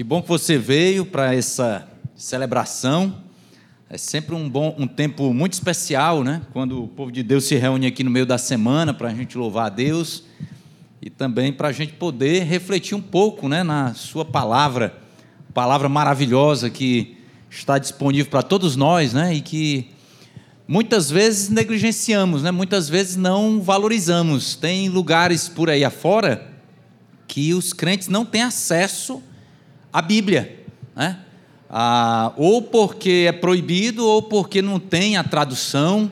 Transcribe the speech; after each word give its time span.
Que 0.00 0.04
bom 0.04 0.22
que 0.22 0.28
você 0.28 0.56
veio 0.56 1.04
para 1.04 1.34
essa 1.34 1.86
celebração. 2.16 3.22
É 3.86 3.98
sempre 3.98 4.34
um 4.34 4.48
bom, 4.48 4.74
um 4.78 4.86
tempo 4.86 5.30
muito 5.34 5.52
especial, 5.52 6.24
né? 6.24 6.40
Quando 6.54 6.84
o 6.84 6.88
povo 6.88 7.12
de 7.12 7.22
Deus 7.22 7.44
se 7.44 7.54
reúne 7.56 7.86
aqui 7.86 8.02
no 8.02 8.10
meio 8.10 8.24
da 8.24 8.38
semana 8.38 8.94
para 8.94 9.10
a 9.10 9.14
gente 9.14 9.36
louvar 9.36 9.66
a 9.66 9.68
Deus 9.68 10.24
e 11.02 11.10
também 11.10 11.52
para 11.52 11.68
a 11.68 11.72
gente 11.72 11.92
poder 11.92 12.44
refletir 12.44 12.94
um 12.94 13.00
pouco, 13.02 13.46
né, 13.46 13.62
na 13.62 13.92
Sua 13.92 14.24
palavra, 14.24 14.98
palavra 15.52 15.86
maravilhosa 15.86 16.70
que 16.70 17.18
está 17.50 17.76
disponível 17.76 18.30
para 18.30 18.42
todos 18.42 18.76
nós, 18.76 19.12
né? 19.12 19.34
E 19.34 19.42
que 19.42 19.90
muitas 20.66 21.10
vezes 21.10 21.50
negligenciamos, 21.50 22.42
né? 22.42 22.50
Muitas 22.50 22.88
vezes 22.88 23.16
não 23.16 23.60
valorizamos. 23.60 24.56
Tem 24.56 24.88
lugares 24.88 25.46
por 25.46 25.68
aí 25.68 25.84
afora 25.84 26.50
que 27.28 27.52
os 27.52 27.74
crentes 27.74 28.08
não 28.08 28.24
têm 28.24 28.40
acesso 28.40 29.22
à 29.92 30.00
Bíblia, 30.02 30.64
né? 30.94 31.18
Ah, 31.68 32.32
ou 32.36 32.62
porque 32.62 33.26
é 33.28 33.32
proibido, 33.32 34.04
ou 34.04 34.22
porque 34.22 34.60
não 34.60 34.80
tem 34.80 35.16
a 35.16 35.22
tradução. 35.22 36.10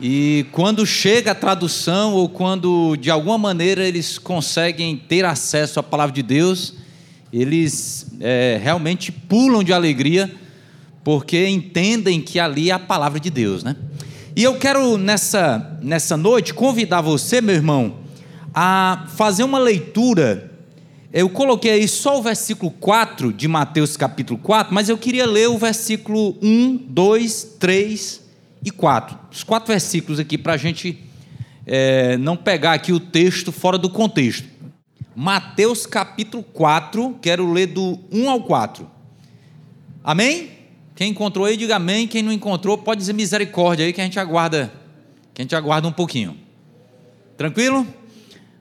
E 0.00 0.46
quando 0.50 0.84
chega 0.84 1.30
a 1.30 1.34
tradução, 1.34 2.12
ou 2.14 2.28
quando 2.28 2.96
de 2.96 3.10
alguma 3.10 3.38
maneira 3.38 3.86
eles 3.86 4.18
conseguem 4.18 4.96
ter 4.96 5.24
acesso 5.24 5.78
à 5.78 5.82
palavra 5.82 6.12
de 6.12 6.22
Deus, 6.22 6.74
eles 7.32 8.06
é, 8.20 8.60
realmente 8.62 9.12
pulam 9.12 9.62
de 9.62 9.72
alegria, 9.72 10.32
porque 11.04 11.46
entendem 11.46 12.20
que 12.20 12.40
ali 12.40 12.70
é 12.70 12.72
a 12.72 12.78
palavra 12.78 13.20
de 13.20 13.30
Deus. 13.30 13.62
Né? 13.62 13.76
E 14.34 14.42
eu 14.42 14.58
quero 14.58 14.98
nessa, 14.98 15.78
nessa 15.80 16.16
noite 16.16 16.52
convidar 16.52 17.00
você, 17.00 17.40
meu 17.40 17.54
irmão, 17.54 17.98
a 18.52 19.06
fazer 19.16 19.44
uma 19.44 19.58
leitura 19.58 20.50
eu 21.16 21.30
coloquei 21.30 21.70
aí 21.70 21.86
só 21.86 22.18
o 22.18 22.22
versículo 22.22 22.72
4 22.72 23.32
de 23.32 23.46
Mateus 23.46 23.96
capítulo 23.96 24.36
4, 24.36 24.74
mas 24.74 24.88
eu 24.88 24.98
queria 24.98 25.24
ler 25.24 25.48
o 25.48 25.56
versículo 25.56 26.36
1, 26.42 26.76
2, 26.88 27.56
3 27.60 28.20
e 28.64 28.70
4. 28.72 29.16
Os 29.30 29.44
quatro 29.44 29.68
versículos 29.68 30.18
aqui 30.18 30.36
para 30.36 30.54
a 30.54 30.56
gente 30.56 30.98
é, 31.64 32.16
não 32.16 32.36
pegar 32.36 32.72
aqui 32.72 32.92
o 32.92 32.98
texto 32.98 33.52
fora 33.52 33.78
do 33.78 33.88
contexto. 33.88 34.48
Mateus 35.14 35.86
capítulo 35.86 36.42
4, 36.42 37.16
quero 37.22 37.52
ler 37.52 37.68
do 37.68 37.96
1 38.10 38.28
ao 38.28 38.42
4. 38.42 38.90
Amém? 40.02 40.50
Quem 40.96 41.12
encontrou 41.12 41.46
aí, 41.46 41.56
diga 41.56 41.76
amém. 41.76 42.08
Quem 42.08 42.24
não 42.24 42.32
encontrou, 42.32 42.76
pode 42.76 42.98
dizer 42.98 43.12
misericórdia 43.12 43.86
aí 43.86 43.92
que 43.92 44.00
a 44.00 44.04
gente 44.04 44.18
aguarda, 44.18 44.72
que 45.32 45.40
a 45.40 45.44
gente 45.44 45.54
aguarda 45.54 45.86
um 45.86 45.92
pouquinho. 45.92 46.36
Tranquilo? 47.36 47.86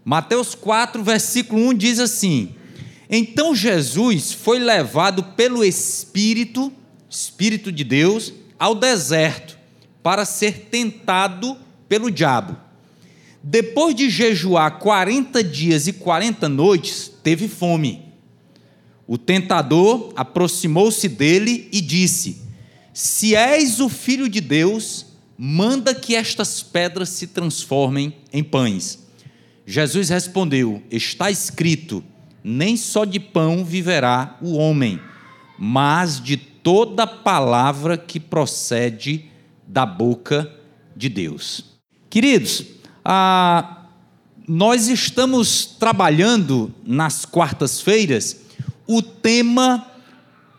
Mateus 0.06 0.54
4, 0.54 1.02
versículo 1.02 1.70
1 1.70 1.74
diz 1.76 2.00
assim: 2.00 2.56
Então 3.10 3.56
Jesus 3.56 4.34
foi 4.34 4.60
levado 4.60 5.24
pelo 5.24 5.64
Espírito, 5.64 6.72
Espírito 7.10 7.72
de 7.72 7.84
Deus, 7.84 8.34
ao 8.60 8.76
deserto, 8.76 9.58
para 10.02 10.26
ser 10.26 10.68
tentado 10.70 11.58
pelo 11.88 12.12
diabo. 12.12 12.58
Depois 13.42 13.94
de 13.94 14.10
jejuar 14.10 14.80
40 14.80 15.44
dias 15.44 15.88
e 15.88 15.94
40 15.94 16.48
noites, 16.50 17.12
teve 17.22 17.48
fome. 17.48 18.04
O 19.06 19.18
tentador 19.18 20.14
aproximou-se 20.16 21.08
dele 21.08 21.68
e 21.72 21.82
disse: 21.82 22.42
Se 22.94 23.36
és 23.36 23.80
o 23.80 23.90
filho 23.90 24.30
de 24.30 24.42
Deus, 24.42 25.06
manda 25.38 25.94
que 25.94 26.16
estas 26.16 26.64
pedras 26.64 27.10
se 27.10 27.28
transformem 27.28 28.16
em 28.32 28.44
pães. 28.44 29.03
Jesus 29.66 30.10
respondeu: 30.10 30.82
Está 30.92 31.32
escrito: 31.32 32.04
nem 32.44 32.76
só 32.76 33.06
de 33.06 33.20
pão 33.20 33.64
viverá 33.64 34.38
o 34.42 34.54
homem, 34.54 35.00
mas 35.58 36.20
de 36.20 36.36
toda 36.36 37.08
palavra 37.08 37.98
que 37.98 38.20
procede 38.20 39.30
da 39.68 39.86
boca 39.86 40.52
de 40.96 41.10
Deus. 41.10 41.64
Queridos, 42.10 42.66
ah, 43.04 43.88
nós 44.48 44.88
estamos 44.88 45.66
trabalhando 45.66 46.74
nas 46.86 47.26
quartas-feiras 47.26 48.38
o 48.86 49.02
tema 49.02 49.88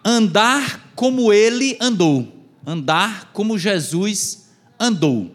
andar 0.04 0.92
como 0.94 1.32
ele 1.32 1.76
andou, 1.80 2.32
andar 2.66 3.30
como 3.32 3.58
Jesus 3.58 4.48
andou. 4.80 5.30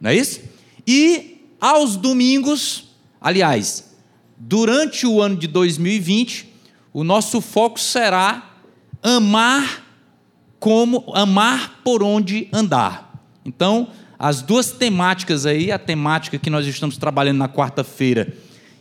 Não 0.00 0.10
é 0.10 0.16
isso? 0.16 0.40
E 0.86 1.37
aos 1.60 1.96
domingos, 1.96 2.84
aliás, 3.20 3.96
durante 4.36 5.06
o 5.06 5.20
ano 5.20 5.36
de 5.36 5.46
2020, 5.46 6.48
o 6.92 7.02
nosso 7.02 7.40
foco 7.40 7.80
será 7.80 8.50
amar 9.02 9.84
como 10.58 11.04
amar 11.14 11.80
por 11.84 12.02
onde 12.02 12.48
andar. 12.52 13.22
Então, 13.44 13.88
as 14.18 14.42
duas 14.42 14.72
temáticas 14.72 15.46
aí, 15.46 15.70
a 15.70 15.78
temática 15.78 16.38
que 16.38 16.50
nós 16.50 16.66
estamos 16.66 16.96
trabalhando 16.96 17.38
na 17.38 17.48
quarta-feira 17.48 18.34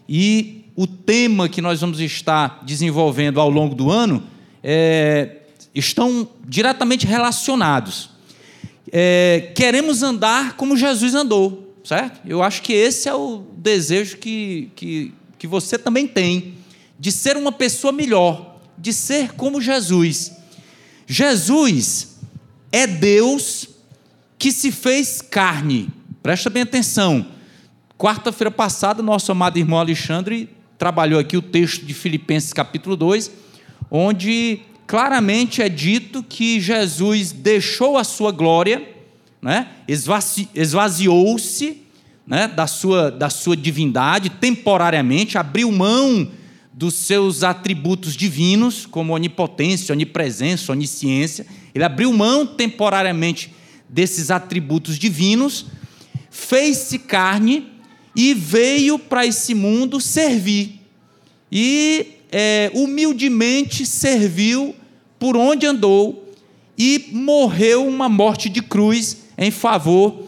e 0.09 0.65
o 0.75 0.87
tema 0.87 1.49
que 1.49 1.61
nós 1.61 1.81
vamos 1.81 1.99
estar 1.99 2.63
desenvolvendo 2.63 3.39
ao 3.39 3.49
longo 3.49 3.75
do 3.75 3.91
ano, 3.91 4.23
é, 4.63 5.37
estão 5.73 6.27
diretamente 6.47 7.05
relacionados. 7.05 8.09
É, 8.91 9.51
queremos 9.55 10.01
andar 10.01 10.55
como 10.55 10.77
Jesus 10.77 11.13
andou 11.13 11.66
certo? 11.87 12.19
Eu 12.27 12.43
acho 12.43 12.61
que 12.63 12.73
esse 12.73 13.07
é 13.07 13.15
o 13.15 13.45
desejo 13.55 14.17
que, 14.17 14.69
que, 14.75 15.13
que 15.39 15.47
você 15.47 15.77
também 15.77 16.05
tem, 16.05 16.55
de 16.99 17.13
ser 17.13 17.37
uma 17.37 17.51
pessoa 17.51 17.93
melhor, 17.93 18.57
de 18.77 18.91
ser 18.91 19.31
como 19.35 19.61
Jesus. 19.61 20.33
Jesus 21.07 22.17
é 22.73 22.85
Deus 22.85 23.69
que 24.37 24.51
se 24.51 24.69
fez 24.69 25.21
carne. 25.21 25.87
Presta 26.21 26.49
bem 26.49 26.63
atenção. 26.63 27.25
Quarta-feira 27.97 28.51
passada, 28.51 29.01
nosso 29.01 29.31
amado 29.31 29.57
irmão 29.57 29.79
Alexandre 29.79 30.49
trabalhou 30.77 31.17
aqui 31.17 31.37
o 31.37 31.41
texto 31.41 31.85
de 31.85 31.93
Filipenses 31.93 32.51
capítulo 32.51 32.97
2, 32.97 33.31
onde 33.89 34.59
claramente 34.85 35.61
é 35.61 35.69
dito 35.69 36.21
que 36.21 36.59
Jesus 36.59 37.31
deixou 37.31 37.97
a 37.97 38.03
sua 38.03 38.33
glória 38.33 38.96
né? 39.41 39.67
esvaziou-se 40.55 41.81
né? 42.25 42.47
da, 42.47 42.67
sua, 42.67 43.09
da 43.09 43.29
sua 43.29 43.55
divindade 43.55 44.29
temporariamente, 44.29 45.37
abriu 45.37 45.71
mão 45.71 46.29
dos 46.73 46.93
seus 46.93 47.43
atributos 47.43 48.15
divinos, 48.15 48.85
como 48.85 49.13
onipotência, 49.13 49.93
onipresença, 49.93 50.71
onisciência. 50.71 51.45
Ele 51.73 51.83
abriu 51.83 52.13
mão 52.13 52.45
temporariamente 52.45 53.51
desses 53.89 54.29
atributos 54.29 54.99
divinos, 54.99 55.65
fez-se 56.29 56.99
carne 56.99 57.67
e 58.15 58.33
veio 58.33 58.99
para 58.99 59.25
esse 59.25 59.55
mundo 59.55 59.99
servir. 59.99 60.81
E 61.51 62.17
é, 62.31 62.69
humildemente 62.73 63.85
serviu 63.85 64.75
por 65.17 65.35
onde 65.35 65.65
andou 65.65 66.31
e 66.77 67.09
morreu 67.11 67.87
uma 67.87 68.07
morte 68.07 68.49
de 68.49 68.61
cruz 68.61 69.26
em 69.37 69.51
favor 69.51 70.23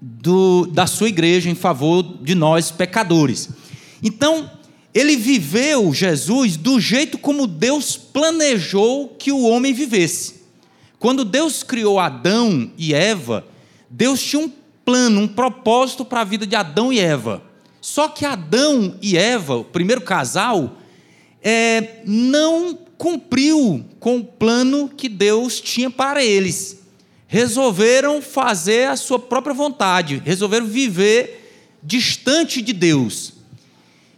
do, 0.00 0.66
da 0.66 0.86
sua 0.86 1.08
igreja, 1.08 1.48
em 1.48 1.54
favor 1.54 2.02
de 2.22 2.34
nós 2.34 2.70
pecadores. 2.70 3.48
Então, 4.02 4.50
ele 4.94 5.16
viveu, 5.16 5.92
Jesus, 5.92 6.56
do 6.56 6.78
jeito 6.78 7.18
como 7.18 7.46
Deus 7.46 7.96
planejou 7.96 9.08
que 9.18 9.32
o 9.32 9.42
homem 9.42 9.72
vivesse. 9.72 10.36
Quando 10.98 11.24
Deus 11.24 11.62
criou 11.62 11.98
Adão 11.98 12.70
e 12.76 12.94
Eva, 12.94 13.46
Deus 13.90 14.22
tinha 14.22 14.40
um 14.40 14.52
plano, 14.84 15.20
um 15.20 15.28
propósito 15.28 16.04
para 16.04 16.20
a 16.20 16.24
vida 16.24 16.46
de 16.46 16.56
Adão 16.56 16.92
e 16.92 16.98
Eva. 16.98 17.42
Só 17.80 18.08
que 18.08 18.24
Adão 18.24 18.96
e 19.00 19.16
Eva, 19.16 19.56
o 19.56 19.64
primeiro 19.64 20.00
casal, 20.00 20.76
é, 21.42 22.00
não 22.04 22.78
cumpriu 22.96 23.84
com 24.00 24.18
o 24.18 24.24
plano 24.24 24.88
que 24.88 25.08
Deus 25.08 25.60
tinha 25.60 25.90
para 25.90 26.24
eles 26.24 26.85
resolveram 27.26 28.22
fazer 28.22 28.88
a 28.88 28.96
sua 28.96 29.18
própria 29.18 29.54
vontade, 29.54 30.22
resolveram 30.24 30.66
viver 30.66 31.78
distante 31.82 32.62
de 32.62 32.72
Deus. 32.72 33.32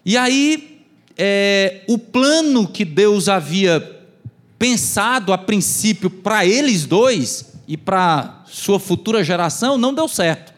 E 0.04 0.16
aí, 0.16 0.82
é, 1.16 1.82
o 1.86 1.98
plano 1.98 2.66
que 2.68 2.84
Deus 2.84 3.28
havia 3.28 3.96
pensado 4.58 5.32
a 5.32 5.38
princípio 5.38 6.10
para 6.10 6.44
eles 6.44 6.84
dois 6.84 7.52
e 7.66 7.76
para 7.76 8.44
sua 8.46 8.80
futura 8.80 9.22
geração 9.22 9.78
não 9.78 9.94
deu 9.94 10.08
certo. 10.08 10.52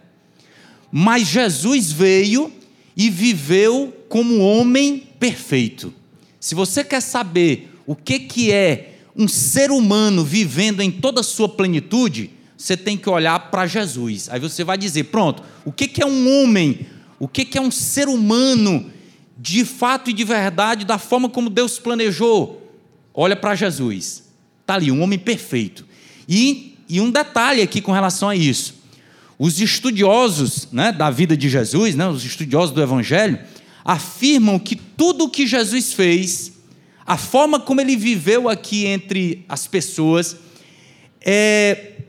Mas 0.90 1.28
Jesus 1.28 1.92
veio 1.92 2.52
e 2.96 3.10
viveu 3.10 3.94
como 4.08 4.38
homem 4.38 5.08
perfeito. 5.18 5.92
Se 6.38 6.54
você 6.54 6.82
quer 6.82 7.00
saber 7.00 7.72
o 7.86 7.94
que, 7.94 8.18
que 8.20 8.52
é 8.52 8.94
um 9.16 9.28
ser 9.28 9.70
humano 9.70 10.24
vivendo 10.24 10.80
em 10.80 10.90
toda 10.90 11.20
a 11.20 11.24
sua 11.24 11.48
plenitude, 11.48 12.30
você 12.60 12.76
tem 12.76 12.94
que 12.94 13.08
olhar 13.08 13.50
para 13.50 13.66
Jesus. 13.66 14.28
Aí 14.28 14.38
você 14.38 14.62
vai 14.62 14.76
dizer: 14.76 15.04
pronto, 15.04 15.42
o 15.64 15.72
que 15.72 16.02
é 16.02 16.06
um 16.06 16.42
homem? 16.42 16.86
O 17.18 17.26
que 17.26 17.56
é 17.56 17.60
um 17.60 17.70
ser 17.70 18.06
humano 18.06 18.90
de 19.38 19.64
fato 19.64 20.10
e 20.10 20.12
de 20.12 20.22
verdade, 20.22 20.84
da 20.84 20.98
forma 20.98 21.28
como 21.28 21.48
Deus 21.48 21.78
planejou, 21.78 22.70
olha 23.14 23.34
para 23.34 23.54
Jesus. 23.54 24.24
Está 24.60 24.74
ali, 24.74 24.92
um 24.92 25.02
homem 25.02 25.18
perfeito. 25.18 25.86
E, 26.28 26.76
e 26.86 27.00
um 27.00 27.10
detalhe 27.10 27.62
aqui 27.62 27.80
com 27.80 27.92
relação 27.92 28.28
a 28.28 28.36
isso. 28.36 28.74
Os 29.38 29.58
estudiosos 29.58 30.68
né, 30.70 30.92
da 30.92 31.10
vida 31.10 31.34
de 31.34 31.48
Jesus, 31.48 31.94
né, 31.94 32.06
os 32.06 32.22
estudiosos 32.22 32.74
do 32.74 32.82
Evangelho, 32.82 33.38
afirmam 33.82 34.58
que 34.58 34.76
tudo 34.76 35.24
o 35.24 35.30
que 35.30 35.46
Jesus 35.46 35.94
fez, 35.94 36.52
a 37.06 37.16
forma 37.16 37.58
como 37.58 37.80
ele 37.80 37.96
viveu 37.96 38.50
aqui 38.50 38.84
entre 38.84 39.46
as 39.48 39.66
pessoas, 39.66 40.36
é, 41.22 41.99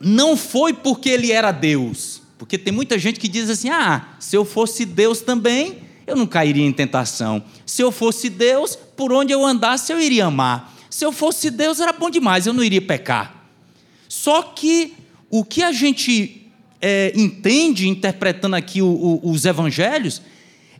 não 0.00 0.36
foi 0.36 0.72
porque 0.72 1.08
ele 1.08 1.32
era 1.32 1.52
Deus. 1.52 2.22
Porque 2.38 2.58
tem 2.58 2.72
muita 2.72 2.98
gente 2.98 3.18
que 3.18 3.28
diz 3.28 3.48
assim: 3.48 3.70
ah, 3.70 4.16
se 4.18 4.36
eu 4.36 4.44
fosse 4.44 4.84
Deus 4.84 5.20
também, 5.20 5.78
eu 6.06 6.16
não 6.16 6.26
cairia 6.26 6.64
em 6.64 6.72
tentação. 6.72 7.42
Se 7.64 7.82
eu 7.82 7.90
fosse 7.90 8.28
Deus, 8.28 8.76
por 8.96 9.12
onde 9.12 9.32
eu 9.32 9.44
andasse, 9.44 9.92
eu 9.92 10.00
iria 10.00 10.26
amar. 10.26 10.74
Se 10.90 11.04
eu 11.04 11.12
fosse 11.12 11.50
Deus, 11.50 11.80
era 11.80 11.92
bom 11.92 12.10
demais, 12.10 12.46
eu 12.46 12.52
não 12.52 12.62
iria 12.62 12.82
pecar. 12.82 13.48
Só 14.08 14.42
que 14.42 14.94
o 15.30 15.44
que 15.44 15.62
a 15.62 15.72
gente 15.72 16.52
é, 16.80 17.12
entende, 17.16 17.88
interpretando 17.88 18.54
aqui 18.54 18.82
o, 18.82 18.86
o, 18.86 19.30
os 19.30 19.44
evangelhos, 19.44 20.20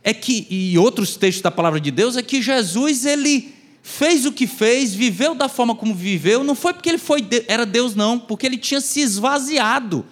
é 0.03 0.13
que, 0.13 0.45
e 0.49 0.77
outros 0.77 1.17
textos 1.17 1.41
da 1.41 1.49
palavra 1.49 1.79
de 1.81 1.89
Deus, 1.89 2.15
é 2.15 2.21
que 2.21 2.41
Jesus, 2.41 3.05
ele 3.05 3.54
fez 3.87 4.25
o 4.25 4.31
que 4.31 4.47
fez, 4.47 4.95
viveu 4.95 5.35
da 5.35 5.47
forma 5.47 5.75
como 5.75 5.93
viveu, 5.93 6.43
não 6.43 6.55
foi 6.55 6.73
porque 6.73 6.89
ele 6.89 6.97
foi, 6.97 7.23
era 7.47 7.67
Deus, 7.67 7.93
não, 7.93 8.17
porque 8.17 8.43
ele 8.43 8.57
tinha 8.57 8.81
se 8.81 8.99
esvaziado. 8.99 10.03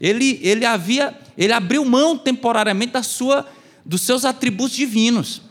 Ele, 0.00 0.40
ele 0.42 0.66
havia, 0.66 1.16
ele 1.38 1.52
abriu 1.52 1.84
mão 1.84 2.18
temporariamente 2.18 2.94
da 2.94 3.04
sua 3.04 3.46
dos 3.86 4.02
seus 4.02 4.24
atributos 4.24 4.76
divinos. 4.76 5.42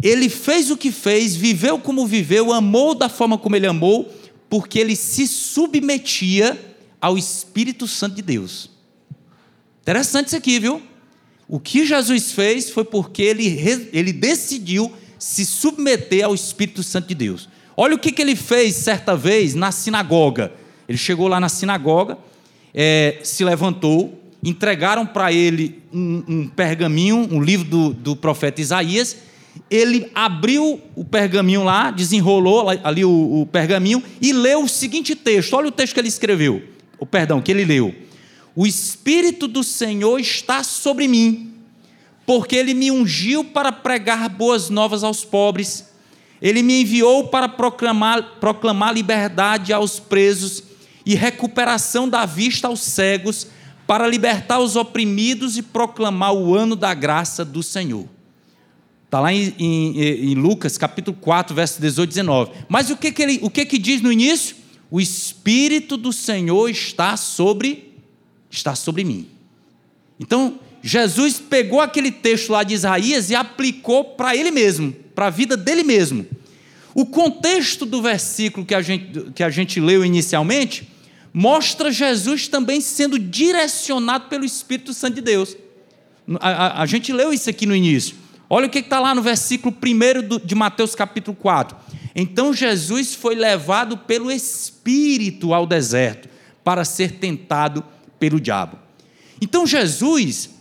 Ele 0.00 0.28
fez 0.28 0.70
o 0.70 0.76
que 0.76 0.92
fez, 0.92 1.34
viveu 1.34 1.80
como 1.80 2.06
viveu, 2.06 2.52
amou 2.52 2.94
da 2.94 3.08
forma 3.08 3.36
como 3.36 3.56
ele 3.56 3.66
amou, 3.66 4.08
porque 4.48 4.78
ele 4.78 4.94
se 4.94 5.26
submetia 5.26 6.76
ao 7.00 7.18
Espírito 7.18 7.88
Santo 7.88 8.14
de 8.14 8.22
Deus. 8.22 8.70
Interessante 9.82 10.28
isso 10.28 10.36
aqui, 10.36 10.60
viu? 10.60 10.80
O 11.48 11.58
que 11.58 11.84
Jesus 11.84 12.30
fez 12.30 12.70
foi 12.70 12.84
porque 12.84 13.22
ele, 13.22 13.46
ele 13.92 14.12
decidiu 14.12 14.92
se 15.26 15.44
submeter 15.44 16.24
ao 16.24 16.36
Espírito 16.36 16.84
Santo 16.84 17.08
de 17.08 17.14
Deus. 17.16 17.48
Olha 17.76 17.96
o 17.96 17.98
que, 17.98 18.12
que 18.12 18.22
ele 18.22 18.36
fez 18.36 18.76
certa 18.76 19.16
vez 19.16 19.56
na 19.56 19.72
sinagoga. 19.72 20.52
Ele 20.88 20.96
chegou 20.96 21.26
lá 21.26 21.40
na 21.40 21.48
sinagoga, 21.48 22.16
é, 22.72 23.18
se 23.24 23.44
levantou, 23.44 24.22
entregaram 24.40 25.04
para 25.04 25.32
ele 25.32 25.82
um, 25.92 26.22
um, 26.28 26.48
pergaminho, 26.48 27.26
um 27.28 27.42
livro 27.42 27.66
do, 27.66 27.92
do 27.92 28.14
profeta 28.14 28.60
Isaías. 28.60 29.16
Ele 29.68 30.08
abriu 30.14 30.80
o 30.94 31.04
pergaminho 31.04 31.64
lá, 31.64 31.90
desenrolou 31.90 32.68
ali 32.84 33.04
o, 33.04 33.40
o 33.40 33.46
pergaminho 33.46 34.00
e 34.22 34.32
leu 34.32 34.62
o 34.62 34.68
seguinte 34.68 35.16
texto. 35.16 35.54
Olha 35.54 35.66
o 35.66 35.72
texto 35.72 35.94
que 35.94 35.98
ele 35.98 36.06
escreveu, 36.06 36.62
o 37.00 37.04
perdão 37.04 37.42
que 37.42 37.50
ele 37.50 37.64
leu. 37.64 37.92
O 38.54 38.64
Espírito 38.64 39.48
do 39.48 39.64
Senhor 39.64 40.20
está 40.20 40.62
sobre 40.62 41.08
mim, 41.08 41.55
porque 42.26 42.56
ele 42.56 42.74
me 42.74 42.90
ungiu 42.90 43.44
para 43.44 43.70
pregar 43.70 44.28
boas 44.28 44.68
novas 44.68 45.04
aos 45.04 45.24
pobres. 45.24 45.88
Ele 46.42 46.62
me 46.62 46.82
enviou 46.82 47.28
para 47.28 47.48
proclamar, 47.48 48.38
proclamar 48.40 48.92
liberdade 48.92 49.72
aos 49.72 50.00
presos 50.00 50.62
e 51.06 51.14
recuperação 51.14 52.08
da 52.08 52.26
vista 52.26 52.66
aos 52.66 52.80
cegos, 52.80 53.46
para 53.86 54.08
libertar 54.08 54.58
os 54.58 54.74
oprimidos 54.74 55.56
e 55.56 55.62
proclamar 55.62 56.34
o 56.34 56.56
ano 56.56 56.74
da 56.74 56.92
graça 56.92 57.44
do 57.44 57.62
Senhor. 57.62 58.08
Está 59.04 59.20
lá 59.20 59.32
em, 59.32 59.54
em, 59.56 60.00
em, 60.00 60.34
Lucas 60.34 60.76
capítulo 60.76 61.16
4, 61.20 61.54
verso 61.54 61.80
18 61.80 62.08
e 62.08 62.10
19. 62.10 62.50
Mas 62.68 62.90
o 62.90 62.96
que, 62.96 63.12
que, 63.12 63.22
ele, 63.22 63.38
o 63.40 63.48
que, 63.48 63.64
que 63.64 63.78
diz 63.78 64.02
no 64.02 64.10
início? 64.10 64.56
O 64.90 65.00
Espírito 65.00 65.96
do 65.96 66.12
Senhor 66.12 66.68
está 66.68 67.16
sobre, 67.16 67.94
está 68.50 68.74
sobre 68.74 69.04
mim. 69.04 69.28
Então, 70.18 70.58
Jesus 70.86 71.40
pegou 71.40 71.80
aquele 71.80 72.12
texto 72.12 72.52
lá 72.52 72.62
de 72.62 72.72
Isaías 72.72 73.28
e 73.28 73.34
aplicou 73.34 74.04
para 74.04 74.36
ele 74.36 74.52
mesmo, 74.52 74.92
para 75.16 75.26
a 75.26 75.30
vida 75.30 75.56
dele 75.56 75.82
mesmo. 75.82 76.24
O 76.94 77.04
contexto 77.04 77.84
do 77.84 78.00
versículo 78.00 78.64
que 78.64 78.72
a 78.72 78.80
gente, 78.80 79.32
que 79.34 79.42
a 79.42 79.50
gente 79.50 79.80
leu 79.80 80.04
inicialmente 80.04 80.88
mostra 81.34 81.90
Jesus 81.90 82.46
também 82.46 82.80
sendo 82.80 83.18
direcionado 83.18 84.28
pelo 84.28 84.44
Espírito 84.44 84.94
Santo 84.94 85.16
de 85.16 85.22
Deus. 85.22 85.56
A, 86.38 86.50
a, 86.50 86.82
a 86.82 86.86
gente 86.86 87.12
leu 87.12 87.32
isso 87.32 87.50
aqui 87.50 87.66
no 87.66 87.74
início. 87.74 88.14
Olha 88.48 88.68
o 88.68 88.70
que 88.70 88.78
está 88.78 89.00
lá 89.00 89.12
no 89.12 89.22
versículo 89.22 89.74
1 89.74 90.46
de 90.46 90.54
Mateus 90.54 90.94
capítulo 90.94 91.36
4. 91.36 91.76
Então 92.14 92.54
Jesus 92.54 93.12
foi 93.12 93.34
levado 93.34 93.98
pelo 93.98 94.30
Espírito 94.30 95.52
ao 95.52 95.66
deserto 95.66 96.28
para 96.62 96.84
ser 96.84 97.14
tentado 97.14 97.84
pelo 98.20 98.38
diabo. 98.38 98.78
Então 99.40 99.66
Jesus, 99.66 100.54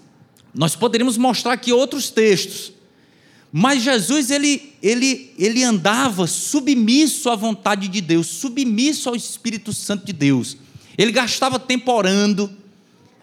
nós 0.55 0.75
poderíamos 0.75 1.17
mostrar 1.17 1.53
aqui 1.53 1.73
outros 1.73 2.09
textos, 2.09 2.71
mas 3.51 3.83
Jesus 3.83 4.31
ele, 4.31 4.73
ele, 4.81 5.33
ele 5.37 5.63
andava 5.63 6.27
submisso 6.27 7.29
à 7.29 7.35
vontade 7.35 7.87
de 7.87 8.01
Deus, 8.01 8.27
submisso 8.27 9.09
ao 9.09 9.15
Espírito 9.15 9.71
Santo 9.71 10.05
de 10.05 10.13
Deus. 10.13 10.57
Ele 10.97 11.11
gastava 11.11 11.59
tempo 11.59 11.91
orando. 11.91 12.51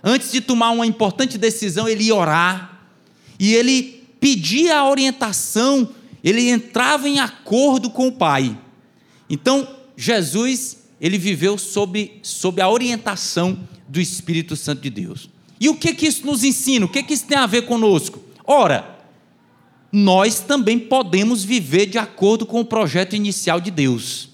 Antes 0.02 0.32
de 0.32 0.40
tomar 0.40 0.70
uma 0.70 0.87
importante 0.87 1.37
decisão, 1.37 1.88
ele 1.88 2.05
ia 2.05 2.14
orar. 2.14 2.88
E 3.38 3.55
ele 3.55 4.02
pedia 4.20 4.79
a 4.79 4.88
orientação, 4.88 5.88
ele 6.23 6.49
entrava 6.49 7.08
em 7.08 7.19
acordo 7.19 7.90
com 7.90 8.08
o 8.08 8.12
Pai. 8.12 8.56
Então, 9.29 9.69
Jesus, 9.96 10.79
ele 11.00 11.19
viveu 11.19 11.58
sob, 11.58 12.20
sob 12.23 12.61
a 12.62 12.69
orientação 12.69 13.69
do 13.88 14.00
Espírito 14.00 14.56
Santo 14.56 14.81
de 14.81 14.90
Deus. 14.90 15.29
E 15.62 15.68
o 15.68 15.76
que 15.76 15.94
que 15.94 16.08
isso 16.08 16.26
nos 16.26 16.42
ensina? 16.42 16.86
O 16.86 16.88
que 16.88 17.04
que 17.04 17.14
isso 17.14 17.24
tem 17.24 17.38
a 17.38 17.46
ver 17.46 17.66
conosco? 17.66 18.20
Ora, 18.44 18.98
nós 19.92 20.40
também 20.40 20.76
podemos 20.76 21.44
viver 21.44 21.86
de 21.86 21.98
acordo 21.98 22.44
com 22.44 22.58
o 22.58 22.64
projeto 22.64 23.14
inicial 23.14 23.60
de 23.60 23.70
Deus. 23.70 24.30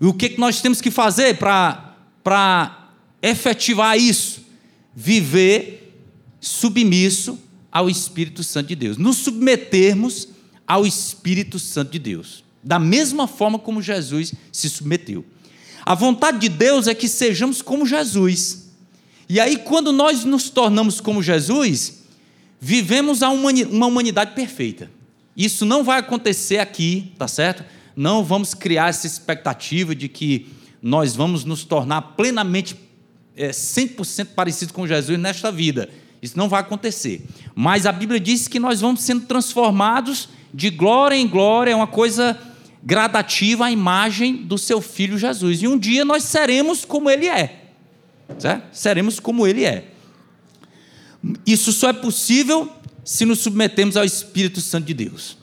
E 0.00 0.06
o 0.06 0.14
que 0.14 0.30
que 0.30 0.40
nós 0.40 0.62
temos 0.62 0.80
que 0.80 0.90
fazer 0.90 1.36
para 1.36 2.88
efetivar 3.20 3.98
isso? 3.98 4.40
Viver 4.94 6.02
submisso 6.40 7.38
ao 7.70 7.90
Espírito 7.90 8.42
Santo 8.42 8.68
de 8.68 8.76
Deus. 8.76 8.96
Nos 8.96 9.18
submetermos 9.18 10.28
ao 10.66 10.86
Espírito 10.86 11.58
Santo 11.58 11.92
de 11.92 11.98
Deus. 11.98 12.42
Da 12.64 12.78
mesma 12.78 13.26
forma 13.28 13.58
como 13.58 13.82
Jesus 13.82 14.32
se 14.50 14.70
submeteu. 14.70 15.26
A 15.84 15.94
vontade 15.94 16.38
de 16.38 16.48
Deus 16.48 16.86
é 16.86 16.94
que 16.94 17.06
sejamos 17.06 17.60
como 17.60 17.84
Jesus. 17.84 18.67
E 19.28 19.38
aí, 19.38 19.58
quando 19.58 19.92
nós 19.92 20.24
nos 20.24 20.48
tornamos 20.48 21.00
como 21.00 21.22
Jesus, 21.22 22.04
vivemos 22.60 23.20
uma 23.22 23.86
humanidade 23.86 24.34
perfeita. 24.34 24.90
Isso 25.36 25.64
não 25.64 25.84
vai 25.84 26.00
acontecer 26.00 26.58
aqui, 26.58 27.12
tá 27.18 27.28
certo? 27.28 27.64
Não 27.94 28.24
vamos 28.24 28.54
criar 28.54 28.88
essa 28.88 29.06
expectativa 29.06 29.94
de 29.94 30.08
que 30.08 30.48
nós 30.82 31.14
vamos 31.14 31.44
nos 31.44 31.64
tornar 31.64 32.02
plenamente 32.02 32.76
é, 33.36 33.50
100% 33.50 34.28
parecidos 34.34 34.72
com 34.72 34.86
Jesus 34.86 35.18
nesta 35.18 35.52
vida. 35.52 35.88
Isso 36.20 36.36
não 36.36 36.48
vai 36.48 36.60
acontecer. 36.60 37.24
Mas 37.54 37.86
a 37.86 37.92
Bíblia 37.92 38.18
diz 38.18 38.48
que 38.48 38.58
nós 38.58 38.80
vamos 38.80 39.02
sendo 39.02 39.26
transformados 39.26 40.28
de 40.52 40.70
glória 40.70 41.14
em 41.14 41.28
glória, 41.28 41.70
é 41.70 41.76
uma 41.76 41.86
coisa 41.86 42.38
gradativa 42.82 43.66
à 43.66 43.70
imagem 43.70 44.36
do 44.36 44.56
seu 44.56 44.80
filho 44.80 45.18
Jesus. 45.18 45.62
E 45.62 45.68
um 45.68 45.78
dia 45.78 46.04
nós 46.04 46.24
seremos 46.24 46.84
como 46.84 47.10
ele 47.10 47.26
é. 47.26 47.57
Certo? 48.38 48.74
Seremos 48.76 49.20
como 49.20 49.46
ele 49.46 49.64
é. 49.64 49.92
Isso 51.46 51.72
só 51.72 51.90
é 51.90 51.92
possível 51.92 52.72
se 53.04 53.24
nos 53.24 53.38
submetemos 53.40 53.96
ao 53.96 54.04
Espírito 54.04 54.60
Santo 54.60 54.86
de 54.86 54.94
Deus. 54.94 55.38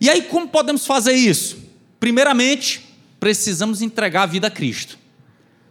E 0.00 0.10
aí, 0.10 0.22
como 0.22 0.48
podemos 0.48 0.84
fazer 0.84 1.12
isso? 1.12 1.58
Primeiramente, 1.98 2.84
precisamos 3.18 3.80
entregar 3.80 4.24
a 4.24 4.26
vida 4.26 4.48
a 4.48 4.50
Cristo. 4.50 4.98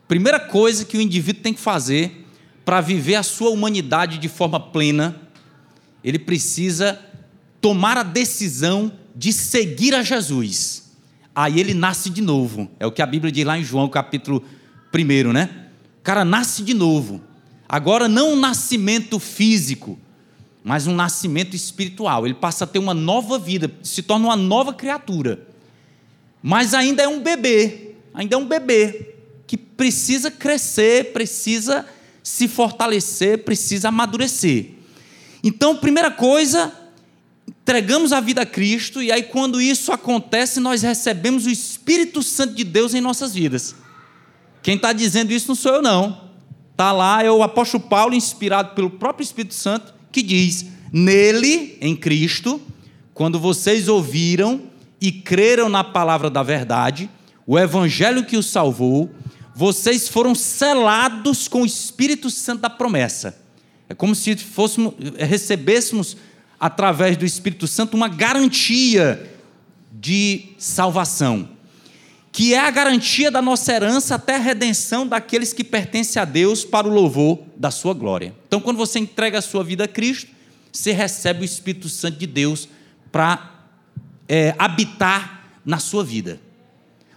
Primeira 0.08 0.40
coisa 0.40 0.86
que 0.86 0.98
o 0.98 1.02
indivíduo 1.02 1.44
tem 1.44 1.54
que 1.54 1.60
fazer 1.60 2.26
para 2.66 2.82
viver 2.82 3.16
a 3.16 3.24
sua 3.24 3.50
humanidade 3.50 4.18
de 4.18 4.30
forma 4.30 4.60
plena, 4.60 5.20
ele 6.04 6.20
precisa 6.20 7.00
tomar 7.60 7.98
a 7.98 8.04
decisão 8.04 8.92
de 9.16 9.32
seguir 9.32 9.94
a 9.94 10.04
Jesus. 10.04 10.92
Aí 11.36 11.60
ele 11.60 11.74
nasce 11.74 12.10
de 12.10 12.22
novo. 12.22 12.70
É 12.80 12.86
o 12.86 12.92
que 12.92 13.02
a 13.02 13.06
Bíblia 13.06 13.32
diz 13.32 13.46
lá 13.46 13.58
em 13.58 13.64
João, 13.64 13.88
capítulo 13.88 14.44
1, 14.94 15.32
né? 15.32 15.68
Cara 16.04 16.26
nasce 16.26 16.64
de 16.64 16.74
novo. 16.74 17.22
Agora 17.68 18.08
não 18.08 18.34
um 18.34 18.36
nascimento 18.36 19.20
físico, 19.20 20.00
mas 20.64 20.88
um 20.88 20.96
nascimento 20.96 21.56
espiritual. 21.56 22.26
Ele 22.26 22.34
passa 22.34 22.64
a 22.64 22.68
ter 22.68 22.80
uma 22.80 22.94
nova 22.94 23.40
vida, 23.40 23.72
se 23.84 24.02
torna 24.02 24.28
uma 24.28 24.36
nova 24.36 24.74
criatura 24.74 25.52
mas 26.42 26.74
ainda 26.74 27.04
é 27.04 27.08
um 27.08 27.20
bebê, 27.20 27.96
ainda 28.14 28.36
é 28.36 28.38
um 28.38 28.46
bebê 28.46 29.14
que 29.46 29.56
precisa 29.56 30.32
crescer, 30.32 31.12
precisa 31.12 31.86
se 32.24 32.48
fortalecer, 32.48 33.44
precisa 33.44 33.90
amadurecer. 33.90 34.72
Então, 35.44 35.76
primeira 35.76 36.10
coisa, 36.10 36.72
entregamos 37.48 38.12
a 38.12 38.20
vida 38.20 38.42
a 38.42 38.46
Cristo, 38.46 39.02
e 39.02 39.12
aí, 39.12 39.24
quando 39.24 39.62
isso 39.62 39.92
acontece, 39.92 40.60
nós 40.60 40.82
recebemos 40.82 41.46
o 41.46 41.50
Espírito 41.50 42.24
Santo 42.24 42.56
de 42.56 42.64
Deus 42.64 42.94
em 42.94 43.02
nossas 43.02 43.34
vidas. 43.34 43.76
Quem 44.62 44.76
está 44.76 44.94
dizendo 44.94 45.32
isso 45.32 45.48
não 45.48 45.56
sou 45.56 45.76
eu, 45.76 45.82
não. 45.82 46.22
Está 46.72 46.92
lá, 46.92 47.24
é 47.24 47.32
o 47.32 47.44
apóstolo 47.44 47.84
Paulo, 47.84 48.14
inspirado 48.14 48.74
pelo 48.74 48.90
próprio 48.90 49.24
Espírito 49.24 49.54
Santo, 49.54 49.94
que 50.12 50.22
diz: 50.22 50.66
Nele, 50.92 51.78
em 51.82 51.96
Cristo, 51.96 52.62
quando 53.14 53.40
vocês 53.40 53.88
ouviram 53.88 54.62
e 55.00 55.12
creram 55.12 55.70
na 55.70 55.84
palavra 55.84 56.30
da 56.30 56.44
verdade, 56.44 57.10
o 57.46 57.58
evangelho 57.58 58.26
que 58.26 58.38
os 58.38 58.48
salvou, 58.48 59.10
vocês 59.56 60.08
foram 60.08 60.34
selados 60.34 61.48
com 61.48 61.64
o 61.64 61.66
Espírito 61.66 62.30
Santo 62.30 62.62
da 62.62 62.70
promessa. 62.70 63.38
É 63.90 63.94
como 63.94 64.16
se 64.16 64.36
fôssemos, 64.38 64.94
recebêssemos, 65.18 66.16
através 66.60 67.18
do 67.18 67.26
Espírito 67.26 67.68
Santo, 67.68 67.96
uma 67.96 68.08
garantia 68.08 69.30
de 69.92 70.54
salvação, 70.58 71.50
que 72.32 72.54
é 72.54 72.60
a 72.60 72.72
garantia 72.72 73.30
da 73.30 73.42
nossa 73.42 73.74
herança 73.74 74.16
até 74.16 74.36
a 74.36 74.40
redenção 74.40 75.06
daqueles 75.06 75.52
que 75.52 75.64
pertencem 75.64 76.22
a 76.22 76.26
Deus 76.26 76.64
para 76.64 76.88
o 76.88 76.92
louvor 76.92 77.40
da 77.58 77.70
sua 77.70 77.94
glória. 77.94 78.34
Então, 78.48 78.62
quando 78.62 78.78
você 78.78 79.00
entrega 79.00 79.40
a 79.40 79.42
sua 79.42 79.64
vida 79.64 79.84
a 79.84 79.88
Cristo, 79.88 80.32
você 80.72 80.94
recebe 80.94 81.42
o 81.42 81.46
Espírito 81.46 81.90
Santo 81.90 82.18
de 82.18 82.28
Deus 82.28 82.70
para 83.12 83.66
é, 84.30 84.56
habitar 84.58 85.60
na 85.66 85.78
sua 85.78 86.04
vida. 86.04 86.40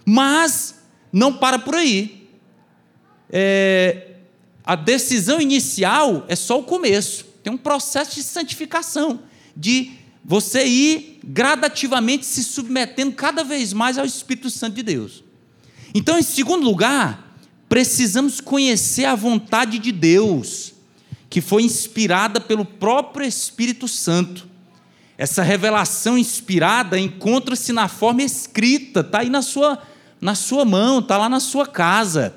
Mas 0.05 0.75
não 1.11 1.31
para 1.31 1.57
por 1.57 1.75
aí. 1.75 2.29
É, 3.29 4.15
a 4.65 4.75
decisão 4.75 5.39
inicial 5.39 6.25
é 6.27 6.35
só 6.35 6.59
o 6.59 6.63
começo. 6.63 7.25
Tem 7.41 7.53
um 7.53 7.57
processo 7.57 8.15
de 8.15 8.23
santificação, 8.23 9.21
de 9.55 9.93
você 10.27 10.65
ir 10.65 11.19
gradativamente 11.23 12.25
se 12.25 12.43
submetendo 12.43 13.11
cada 13.13 13.43
vez 13.43 13.71
mais 13.73 13.97
ao 13.97 14.05
Espírito 14.05 14.49
Santo 14.49 14.75
de 14.75 14.83
Deus. 14.83 15.23
Então, 15.93 16.17
em 16.17 16.23
segundo 16.23 16.65
lugar, 16.65 17.37
precisamos 17.69 18.41
conhecer 18.41 19.05
a 19.05 19.13
vontade 19.13 19.77
de 19.77 19.91
Deus, 19.91 20.73
que 21.29 21.41
foi 21.41 21.61
inspirada 21.61 22.41
pelo 22.41 22.65
próprio 22.65 23.25
Espírito 23.25 23.87
Santo. 23.87 24.47
Essa 25.15 25.43
revelação 25.43 26.17
inspirada 26.17 26.99
encontra-se 26.99 27.71
na 27.71 27.87
forma 27.87 28.23
escrita, 28.23 29.01
está 29.01 29.19
aí 29.19 29.29
na 29.29 29.43
sua, 29.43 29.81
na 30.19 30.33
sua 30.33 30.65
mão, 30.65 30.99
está 30.99 31.17
lá 31.17 31.29
na 31.29 31.39
sua 31.39 31.67
casa, 31.67 32.35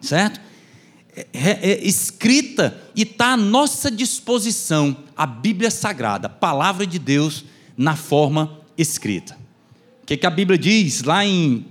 certo? 0.00 0.40
É, 1.32 1.80
escrita 1.82 2.78
e 2.94 3.02
está 3.02 3.32
à 3.32 3.36
nossa 3.36 3.90
disposição 3.90 4.96
a 5.16 5.26
Bíblia 5.26 5.70
Sagrada, 5.70 6.26
a 6.26 6.30
palavra 6.30 6.86
de 6.86 6.98
Deus 6.98 7.44
na 7.76 7.96
forma 7.96 8.58
escrita. 8.76 9.36
O 10.02 10.06
que, 10.06 10.16
que 10.16 10.26
a 10.26 10.30
Bíblia 10.30 10.58
diz 10.58 11.02
lá 11.02 11.24
em 11.24 11.66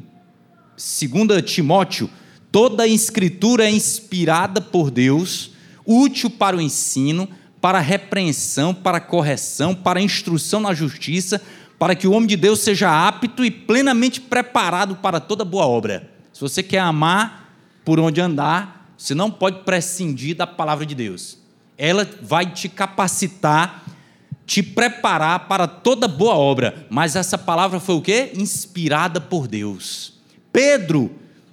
2 0.75 1.41
Timóteo? 1.43 2.09
Toda 2.51 2.83
a 2.83 2.87
escritura 2.87 3.65
é 3.65 3.71
inspirada 3.71 4.59
por 4.59 4.91
Deus, 4.91 5.51
útil 5.85 6.29
para 6.29 6.57
o 6.57 6.61
ensino, 6.61 7.29
para 7.61 7.77
a 7.77 7.81
repreensão, 7.81 8.73
para 8.73 8.97
a 8.97 9.01
correção, 9.01 9.73
para 9.73 9.99
a 9.99 10.03
instrução 10.03 10.59
na 10.59 10.73
justiça, 10.73 11.41
para 11.79 11.95
que 11.95 12.07
o 12.07 12.11
homem 12.11 12.27
de 12.27 12.35
Deus 12.35 12.59
seja 12.59 13.07
apto 13.07 13.45
e 13.45 13.51
plenamente 13.51 14.19
preparado 14.19 14.95
para 14.95 15.19
toda 15.19 15.45
boa 15.45 15.65
obra. 15.65 16.09
Se 16.33 16.41
você 16.41 16.61
quer 16.61 16.79
amar 16.79 17.53
por 17.85 17.99
onde 17.99 18.19
andar, 18.19 18.76
você 18.97 19.13
não 19.13 19.29
pode 19.29 19.63
prescindir 19.63 20.35
da 20.35 20.47
palavra 20.47 20.85
de 20.85 20.95
Deus. 20.95 21.37
Ela 21.77 22.09
vai 22.21 22.51
te 22.51 22.67
capacitar, 22.67 23.85
te 24.45 24.63
preparar 24.63 25.47
para 25.47 25.67
toda 25.67 26.07
boa 26.07 26.35
obra. 26.35 26.87
Mas 26.89 27.15
essa 27.15 27.37
palavra 27.37 27.79
foi 27.79 27.95
o 27.95 28.01
quê? 28.01 28.31
Inspirada 28.35 29.21
por 29.21 29.47
Deus. 29.47 30.13
Pedro, 30.51 31.11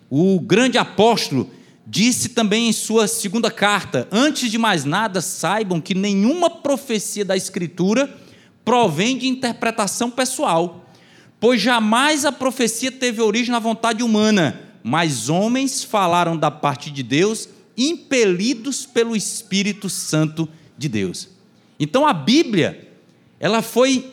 o 0.08 0.40
grande 0.40 0.78
apóstolo, 0.78 1.50
Disse 1.86 2.30
também 2.30 2.68
em 2.68 2.72
sua 2.72 3.06
segunda 3.06 3.50
carta: 3.50 4.08
Antes 4.10 4.50
de 4.50 4.56
mais 4.56 4.84
nada, 4.84 5.20
saibam 5.20 5.80
que 5.80 5.94
nenhuma 5.94 6.48
profecia 6.48 7.24
da 7.24 7.36
Escritura 7.36 8.08
provém 8.64 9.18
de 9.18 9.28
interpretação 9.28 10.10
pessoal, 10.10 10.86
pois 11.38 11.60
jamais 11.60 12.24
a 12.24 12.32
profecia 12.32 12.90
teve 12.90 13.20
origem 13.20 13.52
na 13.52 13.58
vontade 13.58 14.02
humana, 14.02 14.63
mas 14.86 15.30
homens 15.30 15.82
falaram 15.82 16.36
da 16.36 16.50
parte 16.50 16.90
de 16.90 17.02
Deus, 17.02 17.48
impelidos 17.74 18.84
pelo 18.84 19.16
Espírito 19.16 19.88
Santo 19.88 20.46
de 20.76 20.90
Deus. 20.90 21.30
Então 21.80 22.06
a 22.06 22.12
Bíblia, 22.12 22.86
ela 23.40 23.62
foi 23.62 24.12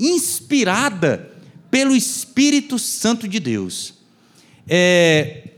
inspirada 0.00 1.30
pelo 1.70 1.94
Espírito 1.94 2.78
Santo 2.78 3.28
de 3.28 3.38
Deus. 3.38 3.92
É, 4.66 5.50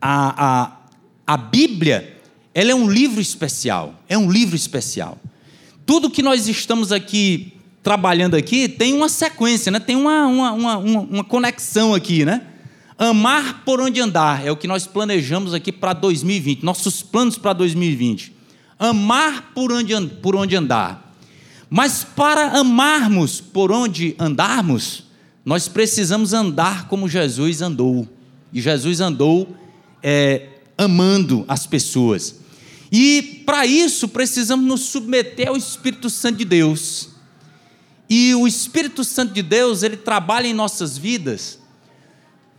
a, 0.00 0.44
a, 0.44 0.76
a 1.24 1.36
Bíblia, 1.36 2.18
ela 2.52 2.72
é 2.72 2.74
um 2.74 2.90
livro 2.90 3.20
especial, 3.20 4.02
é 4.08 4.18
um 4.18 4.28
livro 4.28 4.56
especial. 4.56 5.18
Tudo 5.86 6.10
que 6.10 6.20
nós 6.20 6.48
estamos 6.48 6.90
aqui 6.90 7.52
trabalhando 7.80 8.34
aqui 8.34 8.68
tem 8.68 8.92
uma 8.92 9.08
sequência, 9.08 9.70
né? 9.70 9.78
tem 9.78 9.94
uma, 9.94 10.26
uma, 10.26 10.52
uma, 10.52 10.78
uma 10.78 11.24
conexão 11.24 11.94
aqui, 11.94 12.24
né? 12.24 12.48
Amar 12.96 13.64
por 13.64 13.80
onde 13.80 14.00
andar 14.00 14.46
é 14.46 14.52
o 14.52 14.56
que 14.56 14.68
nós 14.68 14.86
planejamos 14.86 15.52
aqui 15.52 15.72
para 15.72 15.92
2020, 15.92 16.64
nossos 16.64 17.02
planos 17.02 17.36
para 17.36 17.52
2020. 17.52 18.32
Amar 18.78 19.52
por 19.54 19.72
onde, 19.72 19.94
por 20.22 20.36
onde 20.36 20.54
andar. 20.54 21.14
Mas 21.68 22.04
para 22.04 22.58
amarmos 22.58 23.40
por 23.40 23.72
onde 23.72 24.14
andarmos, 24.18 25.04
nós 25.44 25.66
precisamos 25.66 26.32
andar 26.32 26.86
como 26.86 27.08
Jesus 27.08 27.60
andou. 27.60 28.08
E 28.52 28.60
Jesus 28.60 29.00
andou 29.00 29.56
é, 30.02 30.48
amando 30.78 31.44
as 31.48 31.66
pessoas. 31.66 32.36
E 32.92 33.42
para 33.44 33.66
isso 33.66 34.06
precisamos 34.06 34.64
nos 34.64 34.82
submeter 34.82 35.48
ao 35.48 35.56
Espírito 35.56 36.08
Santo 36.08 36.38
de 36.38 36.44
Deus. 36.44 37.08
E 38.08 38.34
o 38.36 38.46
Espírito 38.46 39.02
Santo 39.02 39.32
de 39.32 39.42
Deus, 39.42 39.82
ele 39.82 39.96
trabalha 39.96 40.46
em 40.46 40.54
nossas 40.54 40.96
vidas, 40.96 41.58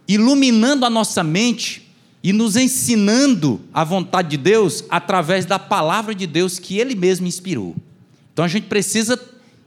iluminando 0.08 0.86
a 0.86 0.90
nossa 0.90 1.24
mente 1.24 1.92
e 2.24 2.34
nos 2.34 2.56
ensinando 2.56 3.62
a 3.74 3.84
vontade 3.84 4.30
de 4.30 4.38
Deus 4.38 4.84
através 4.90 5.46
da 5.46 5.60
palavra 5.60 6.16
de 6.16 6.26
Deus 6.26 6.58
que 6.58 6.80
ele 6.80 6.96
mesmo 6.96 7.28
inspirou. 7.28 7.76
Então 8.34 8.44
a 8.44 8.48
gente 8.48 8.68
precisa 8.68 9.20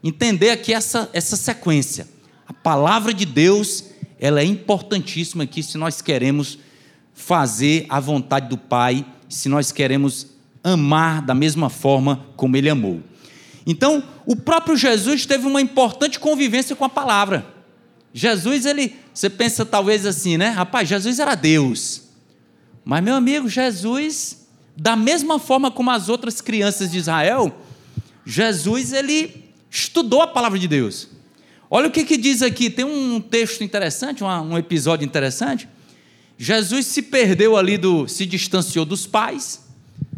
entender 0.03 0.51
aqui 0.51 0.73
essa, 0.75 1.09
essa 1.13 1.37
sequência. 1.37 2.09
A 2.47 2.53
palavra 2.53 3.15
de 3.15 3.25
Deus, 3.25 3.85
ela 4.19 4.41
é 4.41 4.45
importantíssima 4.45 5.45
aqui 5.45 5.63
se 5.63 5.79
nós 5.79 6.03
queremos 6.03 6.59
fazer 7.15 7.87
a 7.89 8.01
vontade 8.01 8.49
do 8.49 8.57
Pai, 8.57 9.05
se 9.29 9.49
nós 9.49 9.73
queremos 9.73 10.29
amar 10.63 11.23
da 11.23 11.35
mesma 11.35 11.69
forma 11.69 12.27
como 12.37 12.57
Ele 12.57 12.69
amou. 12.69 13.01
Então, 13.67 14.03
o 14.25 14.35
próprio 14.35 14.77
Jesus 14.77 15.27
teve 15.27 15.47
uma 15.47 15.61
importante 15.61 16.19
convivência 16.19 16.75
com 16.75 16.85
a 16.85 16.89
palavra. 16.89 17.47
Jesus, 18.19 18.67
ele, 18.67 18.97
você 19.15 19.31
pensa 19.31 19.65
talvez 19.65 20.05
assim, 20.05 20.37
né? 20.37 20.49
Rapaz, 20.49 20.89
Jesus 20.89 21.21
era 21.21 21.37
Deus. 21.37 22.03
Mas, 22.85 23.01
meu 23.01 23.15
amigo, 23.15 23.49
Jesus, 23.49 24.45
da 24.77 24.97
mesma 24.97 25.39
forma 25.39 25.71
como 25.71 25.93
as 25.93 26.09
outras 26.09 26.41
crianças 26.41 26.91
de 26.91 26.99
Israel, 26.99 27.57
Jesus, 28.27 28.93
ele 28.93 29.45
estudou 29.71 30.21
a 30.21 30.27
palavra 30.27 30.59
de 30.59 30.67
Deus. 30.67 31.07
Olha 31.71 31.87
o 31.87 31.93
que, 31.93 32.05
que 32.05 32.17
diz 32.17 32.43
aqui, 32.43 32.69
tem 32.69 32.85
um 32.85 33.21
texto 33.21 33.63
interessante, 33.63 34.25
um 34.25 34.59
episódio 34.59 35.05
interessante. 35.05 35.69
Jesus 36.37 36.87
se 36.87 37.03
perdeu 37.03 37.57
ali 37.57 37.79
do, 37.79 38.09
se 38.09 38.27
distanciou 38.27 38.85
dos 38.85 39.07
pais, 39.07 39.65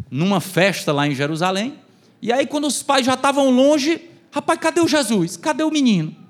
numa 0.09 0.41
festa 0.41 0.91
lá 0.91 1.07
em 1.07 1.13
Jerusalém. 1.13 1.75
E 2.19 2.33
aí, 2.33 2.47
quando 2.47 2.65
os 2.65 2.81
pais 2.81 3.05
já 3.05 3.13
estavam 3.13 3.51
longe, 3.51 4.01
rapaz, 4.31 4.59
cadê 4.59 4.81
o 4.81 4.87
Jesus? 4.87 5.37
Cadê 5.37 5.61
o 5.61 5.69
menino? 5.69 6.20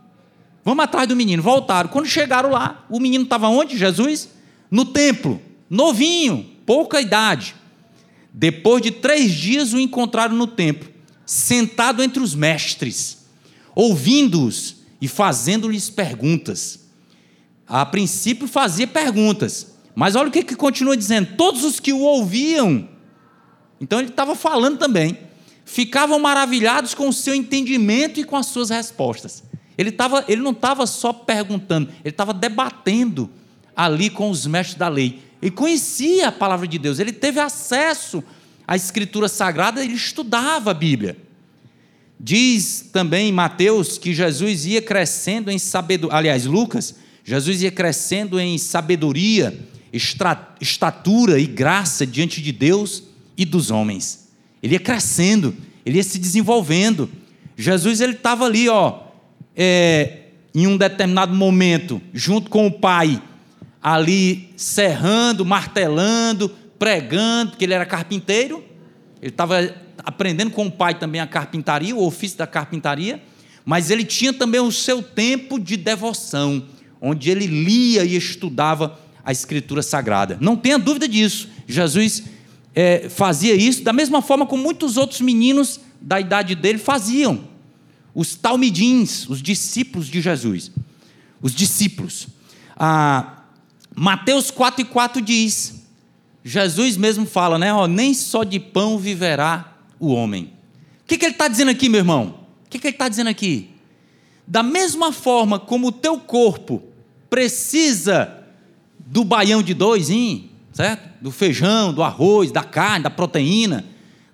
Vamos 0.63 0.84
atrás 0.84 1.08
do 1.08 1.15
menino. 1.15 1.41
Voltaram. 1.41 1.89
Quando 1.89 2.06
chegaram 2.06 2.51
lá, 2.51 2.86
o 2.89 3.00
menino 3.00 3.24
estava 3.24 3.48
onde? 3.48 3.77
Jesus? 3.77 4.30
No 4.70 4.86
templo, 4.86 5.41
novinho, 5.70 6.46
pouca 6.65 7.01
idade. 7.01 7.56
Depois 8.34 8.82
de 8.82 8.91
três 8.91 9.32
dias, 9.32 9.74
o 9.74 9.80
encontraram 9.80 10.36
no 10.36 10.48
templo, 10.48 10.89
sentado 11.25 12.01
entre 12.01 12.24
os 12.24 12.34
mestres, 12.34 13.18
ouvindo-os 13.75 14.77
e 15.01 15.08
fazendo-lhes 15.08 15.89
perguntas. 15.89 16.80
A 17.68 17.86
princípio, 17.86 18.48
fazia 18.48 18.88
perguntas. 18.88 19.75
Mas 19.94 20.15
olha 20.15 20.30
o 20.30 20.32
que, 20.32 20.44
que 20.44 20.56
continua 20.56 20.96
dizendo: 20.96 21.36
todos 21.36 21.65
os 21.65 21.80
que 21.80 21.91
o 21.91 22.00
ouviam, 22.00 22.88
então 23.80 24.00
ele 24.00 24.10
estava 24.10 24.36
falando 24.36 24.77
também, 24.77 25.18
ficavam 25.65 26.20
maravilhados 26.20 26.94
com 26.94 27.10
o 27.10 27.13
seu 27.13 27.36
entendimento 27.36 28.20
e 28.20 28.24
com 28.24 28.38
as 28.38 28.46
suas 28.46 28.70
respostas. 28.70 29.44
Ele, 29.82 29.92
tava, 29.92 30.24
ele 30.28 30.42
não 30.42 30.52
estava 30.52 30.86
só 30.86 31.12
perguntando, 31.12 31.90
ele 32.04 32.10
estava 32.10 32.34
debatendo 32.34 33.30
ali 33.76 34.10
com 34.12 34.30
os 34.30 34.46
mestres 34.46 34.78
da 34.78 34.88
lei. 34.88 35.20
Ele 35.42 35.50
conhecia 35.50 36.28
a 36.28 36.32
palavra 36.32 36.68
de 36.68 36.78
Deus, 36.78 37.00
ele 37.00 37.12
teve 37.12 37.40
acesso 37.40 38.24
à 38.68 38.76
Escritura 38.76 39.28
Sagrada, 39.28 39.84
ele 39.84 39.96
estudava 39.96 40.70
a 40.70 40.74
Bíblia. 40.74 41.18
Diz 42.20 42.90
também 42.94 43.32
Mateus 43.32 43.98
que 43.98 44.14
Jesus 44.14 44.68
ia 44.68 44.84
crescendo 44.84 45.50
em 45.50 45.58
sabedoria, 45.58 46.16
aliás, 46.16 46.46
Lucas, 46.46 46.96
Jesus 47.24 47.64
ia 47.64 47.72
crescendo 47.72 48.40
em 48.40 48.60
sabedoria, 48.60 49.60
estatura 50.62 51.40
e 51.40 51.48
graça 51.48 52.06
diante 52.06 52.40
de 52.40 52.52
Deus 52.52 53.02
e 53.36 53.44
dos 53.46 53.72
homens. 53.72 54.30
Ele 54.62 54.76
ia 54.76 54.80
crescendo, 54.80 55.56
ele 55.84 55.98
ia 55.98 56.04
se 56.04 56.20
desenvolvendo. 56.20 57.10
Jesus 57.58 58.00
ele 58.00 58.14
estava 58.14 58.46
ali, 58.46 58.70
ó, 58.70 59.11
é, 59.55 60.17
em 60.53 60.67
um 60.67 60.77
determinado 60.77 61.34
momento, 61.34 62.01
junto 62.13 62.50
com 62.50 62.67
o 62.67 62.72
Pai, 62.72 63.22
ali 63.81 64.50
serrando, 64.55 65.46
martelando, 65.46 66.50
pregando, 66.77 67.51
porque 67.51 67.65
ele 67.65 67.74
era 67.74 67.86
carpinteiro. 67.86 68.63
Ele 69.22 69.29
estava 69.29 69.74
aprendendo 70.00 70.51
com 70.51 70.65
o 70.65 70.72
pai 70.72 70.96
também 70.96 71.22
a 71.22 71.27
carpintaria, 71.27 71.96
o 71.96 72.05
ofício 72.05 72.38
da 72.38 72.48
carpintaria, 72.48 73.22
mas 73.63 73.91
ele 73.91 74.03
tinha 74.03 74.34
também 74.34 74.60
o 74.60 74.72
seu 74.72 75.01
tempo 75.01 75.60
de 75.60 75.77
devoção, 75.77 76.65
onde 77.00 77.29
ele 77.29 77.46
lia 77.46 78.03
e 78.03 78.15
estudava 78.15 79.00
a 79.24 79.31
Escritura 79.31 79.84
Sagrada. 79.84 80.38
Não 80.41 80.55
tenha 80.55 80.79
dúvida 80.79 81.08
disso. 81.08 81.48
Jesus 81.67 82.24
é, 82.74 83.08
fazia 83.10 83.53
isso 83.53 83.84
da 83.84 83.93
mesma 83.93 84.22
forma 84.22 84.46
como 84.46 84.63
muitos 84.63 84.98
outros 84.98 85.22
meninos 85.22 85.79
da 86.01 86.20
idade 86.20 86.55
dele 86.55 86.79
faziam. 86.79 87.50
Os 88.13 88.36
talmidins, 88.36 89.30
os 89.30 89.41
discípulos 89.41 90.08
de 90.08 90.22
Jesus. 90.22 90.72
Os 91.41 91.53
discípulos. 91.53 92.27
Ah, 92.75 93.44
Mateus 93.96 94.51
4 94.51 94.82
e 94.82 94.86
4 94.86 95.22
diz: 95.22 95.86
Jesus 96.44 96.98
mesmo 96.98 97.25
fala, 97.25 97.58
né? 97.58 97.74
Ó, 97.74 97.88
nem 97.88 98.13
só 98.13 98.44
de 98.44 98.60
pão 98.60 98.98
viverá 98.98 99.77
o 100.00 100.10
homem. 100.10 100.53
O 101.03 101.08
que, 101.08 101.18
que 101.18 101.25
ele 101.25 101.34
está 101.34 101.48
dizendo 101.48 101.72
aqui, 101.72 101.89
meu 101.89 102.00
irmão? 102.00 102.39
O 102.65 102.70
que, 102.70 102.80
que 102.80 102.88
ele 102.88 102.96
está 102.96 103.10
dizendo 103.10 103.30
aqui? 103.30 103.70
Da 104.48 104.63
mesma 104.63 105.12
forma 105.12 105.60
como 105.60 105.88
o 105.88 105.91
teu 105.91 106.18
corpo 106.20 106.82
precisa 107.30 108.46
do 109.00 109.24
baião 109.24 109.62
de 109.62 109.74
dois, 109.74 110.10
hein? 110.10 110.51
certo? 110.74 111.10
Do 111.22 111.32
feijão, 111.32 111.94
do 111.94 112.03
arroz, 112.03 112.51
da 112.51 112.63
carne, 112.63 113.03
da 113.03 113.10
proteína. 113.10 113.86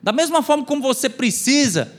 Da 0.01 0.12
mesma 0.12 0.41
forma 0.41 0.63
como 0.63 0.81
você 0.81 1.10
precisa 1.10 1.91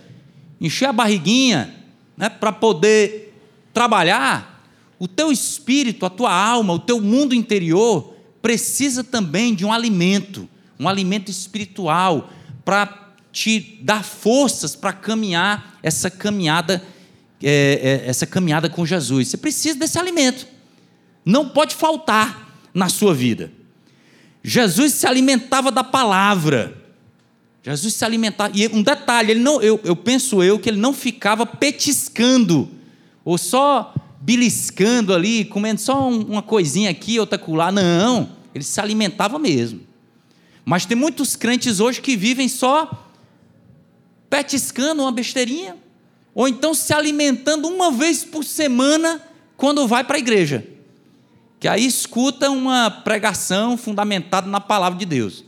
encher 0.60 0.88
a 0.88 0.92
barriguinha 0.92 1.74
né, 2.16 2.28
para 2.28 2.52
poder 2.52 3.34
trabalhar, 3.72 4.64
o 4.98 5.06
teu 5.06 5.30
espírito, 5.30 6.04
a 6.04 6.10
tua 6.10 6.32
alma, 6.32 6.72
o 6.72 6.78
teu 6.78 7.00
mundo 7.00 7.34
interior 7.34 8.14
precisa 8.42 9.04
também 9.04 9.54
de 9.54 9.64
um 9.64 9.72
alimento, 9.72 10.48
um 10.78 10.88
alimento 10.88 11.30
espiritual 11.30 12.30
para 12.64 13.08
te 13.32 13.78
dar 13.82 14.02
forças 14.02 14.74
para 14.74 14.92
caminhar 14.92 15.78
essa 15.82 16.10
caminhada, 16.10 16.82
é, 17.42 18.02
é, 18.04 18.08
essa 18.08 18.26
caminhada 18.26 18.68
com 18.68 18.84
Jesus. 18.84 19.28
Você 19.28 19.36
precisa 19.36 19.78
desse 19.78 19.98
alimento. 19.98 20.46
Não 21.24 21.48
pode 21.48 21.74
faltar 21.74 22.48
na 22.74 22.88
sua 22.88 23.14
vida. 23.14 23.52
Jesus 24.42 24.94
se 24.94 25.06
alimentava 25.06 25.70
da 25.70 25.84
palavra. 25.84 26.76
Jesus 27.62 27.94
se 27.94 28.04
alimentava. 28.04 28.52
E 28.56 28.66
um 28.68 28.82
detalhe, 28.82 29.32
ele 29.32 29.40
não, 29.40 29.60
eu, 29.60 29.80
eu 29.84 29.96
penso 29.96 30.42
eu 30.42 30.58
que 30.58 30.68
ele 30.68 30.78
não 30.78 30.92
ficava 30.92 31.44
petiscando, 31.44 32.68
ou 33.24 33.36
só 33.36 33.94
beliscando 34.20 35.12
ali, 35.14 35.44
comendo 35.44 35.80
só 35.80 36.08
uma 36.08 36.42
coisinha 36.42 36.90
aqui, 36.90 37.18
outra 37.18 37.36
acolá. 37.36 37.70
Não, 37.70 38.30
ele 38.54 38.64
se 38.64 38.80
alimentava 38.80 39.38
mesmo. 39.38 39.80
Mas 40.64 40.84
tem 40.84 40.96
muitos 40.96 41.34
crentes 41.36 41.80
hoje 41.80 42.00
que 42.00 42.16
vivem 42.16 42.48
só 42.48 43.06
petiscando 44.28 45.02
uma 45.02 45.12
besteirinha, 45.12 45.76
ou 46.34 46.46
então 46.46 46.74
se 46.74 46.92
alimentando 46.92 47.66
uma 47.68 47.90
vez 47.90 48.24
por 48.24 48.44
semana 48.44 49.20
quando 49.56 49.88
vai 49.88 50.04
para 50.04 50.16
a 50.16 50.18
igreja. 50.20 50.66
Que 51.58 51.66
aí 51.66 51.84
escuta 51.84 52.50
uma 52.50 52.90
pregação 52.90 53.76
fundamentada 53.76 54.48
na 54.48 54.60
palavra 54.60 54.98
de 54.98 55.04
Deus. 55.04 55.44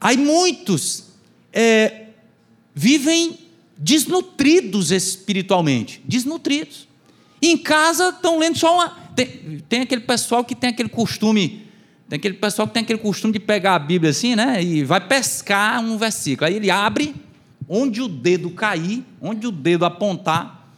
Aí 0.00 0.16
muitos 0.16 1.04
é, 1.52 2.06
vivem 2.74 3.38
desnutridos 3.76 4.90
espiritualmente, 4.90 6.00
desnutridos. 6.04 6.88
E 7.42 7.48
em 7.50 7.58
casa 7.58 8.10
estão 8.10 8.38
lendo 8.38 8.58
só 8.58 8.74
uma. 8.74 8.88
Tem, 9.14 9.62
tem, 9.68 9.80
aquele 9.82 10.02
pessoal 10.02 10.44
que 10.44 10.54
tem 10.54 10.70
aquele 10.70 10.88
costume, 10.88 11.66
tem 12.08 12.16
aquele 12.16 12.34
pessoal 12.34 12.68
que 12.68 12.74
tem 12.74 12.82
aquele 12.82 12.98
costume 12.98 13.32
de 13.32 13.40
pegar 13.40 13.74
a 13.74 13.78
Bíblia 13.78 14.10
assim, 14.10 14.34
né? 14.34 14.62
E 14.62 14.84
vai 14.84 15.00
pescar 15.00 15.82
um 15.82 15.96
versículo. 15.96 16.48
Aí 16.48 16.56
ele 16.56 16.70
abre 16.70 17.14
onde 17.68 18.02
o 18.02 18.08
dedo 18.08 18.50
cair, 18.50 19.04
onde 19.20 19.46
o 19.46 19.52
dedo 19.52 19.84
apontar, 19.84 20.70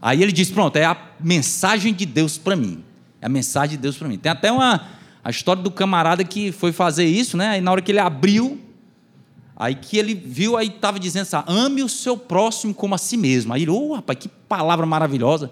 aí 0.00 0.22
ele 0.22 0.32
diz: 0.32 0.50
Pronto, 0.50 0.76
é 0.76 0.84
a 0.84 0.96
mensagem 1.18 1.92
de 1.92 2.06
Deus 2.06 2.38
para 2.38 2.54
mim. 2.54 2.84
É 3.20 3.26
a 3.26 3.28
mensagem 3.28 3.76
de 3.76 3.82
Deus 3.82 3.96
para 3.96 4.08
mim. 4.08 4.18
Tem 4.18 4.30
até 4.30 4.50
uma 4.50 4.86
a 5.22 5.30
história 5.30 5.62
do 5.62 5.70
camarada 5.70 6.24
que 6.24 6.50
foi 6.52 6.72
fazer 6.72 7.04
isso, 7.04 7.36
né? 7.36 7.50
Aí 7.50 7.60
na 7.60 7.70
hora 7.70 7.82
que 7.82 7.92
ele 7.92 7.98
abriu, 7.98 8.58
aí 9.56 9.74
que 9.74 9.98
ele 9.98 10.14
viu, 10.14 10.56
aí 10.56 10.68
estava 10.68 10.98
dizendo 10.98 11.22
assim: 11.22 11.36
ame 11.46 11.82
o 11.82 11.88
seu 11.88 12.16
próximo 12.16 12.72
como 12.72 12.94
a 12.94 12.98
si 12.98 13.16
mesmo. 13.16 13.52
Aí 13.52 13.62
ele, 13.62 13.70
oh, 13.70 13.94
rapaz, 13.94 14.18
que 14.18 14.28
palavra 14.28 14.86
maravilhosa. 14.86 15.50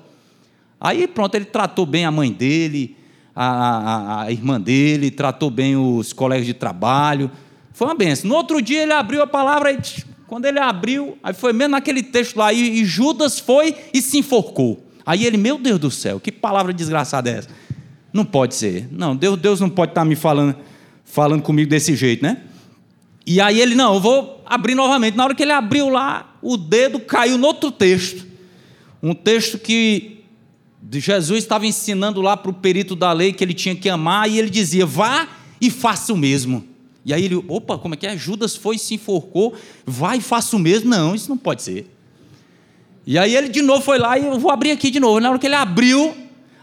Aí 0.80 1.06
pronto, 1.06 1.34
ele 1.34 1.44
tratou 1.44 1.84
bem 1.84 2.04
a 2.04 2.10
mãe 2.10 2.32
dele, 2.32 2.96
a, 3.34 3.46
a, 3.46 4.22
a 4.22 4.32
irmã 4.32 4.60
dele, 4.60 5.10
tratou 5.10 5.50
bem 5.50 5.76
os 5.76 6.12
colegas 6.12 6.46
de 6.46 6.54
trabalho. 6.54 7.30
Foi 7.72 7.86
uma 7.86 7.94
benção. 7.94 8.28
No 8.28 8.36
outro 8.36 8.60
dia 8.62 8.82
ele 8.82 8.92
abriu 8.92 9.22
a 9.22 9.26
palavra 9.26 9.72
e 9.72 9.78
quando 10.28 10.44
ele 10.44 10.58
abriu, 10.58 11.16
aí 11.22 11.32
foi 11.32 11.54
mesmo 11.54 11.72
naquele 11.72 12.02
texto 12.02 12.36
lá, 12.36 12.52
e, 12.52 12.84
Judas 12.84 13.38
foi 13.38 13.74
e 13.94 14.02
se 14.02 14.18
enforcou. 14.18 14.86
Aí 15.04 15.24
ele, 15.24 15.38
meu 15.38 15.58
Deus 15.58 15.78
do 15.78 15.90
céu, 15.90 16.20
que 16.20 16.30
palavra 16.30 16.72
desgraçada 16.72 17.30
é 17.30 17.38
essa? 17.38 17.48
Não 18.12 18.24
pode 18.24 18.54
ser. 18.54 18.88
Não, 18.90 19.14
Deus, 19.14 19.38
Deus 19.38 19.60
não 19.60 19.68
pode 19.68 19.92
estar 19.92 20.04
me 20.04 20.16
falando, 20.16 20.56
falando 21.04 21.42
comigo 21.42 21.68
desse 21.68 21.94
jeito, 21.94 22.22
né? 22.22 22.42
E 23.26 23.40
aí 23.40 23.60
ele, 23.60 23.74
não, 23.74 23.94
eu 23.94 24.00
vou 24.00 24.42
abrir 24.46 24.74
novamente. 24.74 25.16
Na 25.16 25.24
hora 25.24 25.34
que 25.34 25.42
ele 25.42 25.52
abriu 25.52 25.88
lá, 25.90 26.36
o 26.40 26.56
dedo 26.56 26.98
caiu 26.98 27.36
no 27.36 27.46
outro 27.46 27.70
texto. 27.70 28.26
Um 29.02 29.14
texto 29.14 29.58
que 29.58 30.24
Jesus 30.90 31.40
estava 31.44 31.66
ensinando 31.66 32.22
lá 32.22 32.36
para 32.36 32.50
o 32.50 32.54
perito 32.54 32.96
da 32.96 33.12
lei 33.12 33.32
que 33.32 33.44
ele 33.44 33.52
tinha 33.52 33.76
que 33.76 33.88
amar, 33.88 34.30
e 34.30 34.38
ele 34.38 34.48
dizia: 34.48 34.86
vá 34.86 35.28
e 35.60 35.70
faça 35.70 36.12
o 36.12 36.16
mesmo. 36.16 36.64
E 37.04 37.12
aí 37.12 37.24
ele, 37.24 37.36
opa, 37.48 37.78
como 37.78 37.94
é 37.94 37.96
que 37.96 38.06
é? 38.06 38.16
Judas 38.16 38.56
foi 38.56 38.78
se 38.78 38.94
enforcou, 38.94 39.54
vai 39.84 40.18
e 40.18 40.20
faça 40.20 40.56
o 40.56 40.58
mesmo. 40.58 40.90
Não, 40.90 41.14
isso 41.14 41.28
não 41.28 41.36
pode 41.36 41.62
ser. 41.62 41.86
E 43.06 43.18
aí 43.18 43.34
ele 43.34 43.48
de 43.48 43.62
novo 43.62 43.82
foi 43.82 43.98
lá 43.98 44.18
e 44.18 44.26
eu 44.26 44.38
vou 44.38 44.50
abrir 44.50 44.70
aqui 44.70 44.90
de 44.90 45.00
novo. 45.00 45.20
Na 45.20 45.30
hora 45.30 45.38
que 45.38 45.46
ele 45.46 45.54
abriu, 45.54 46.14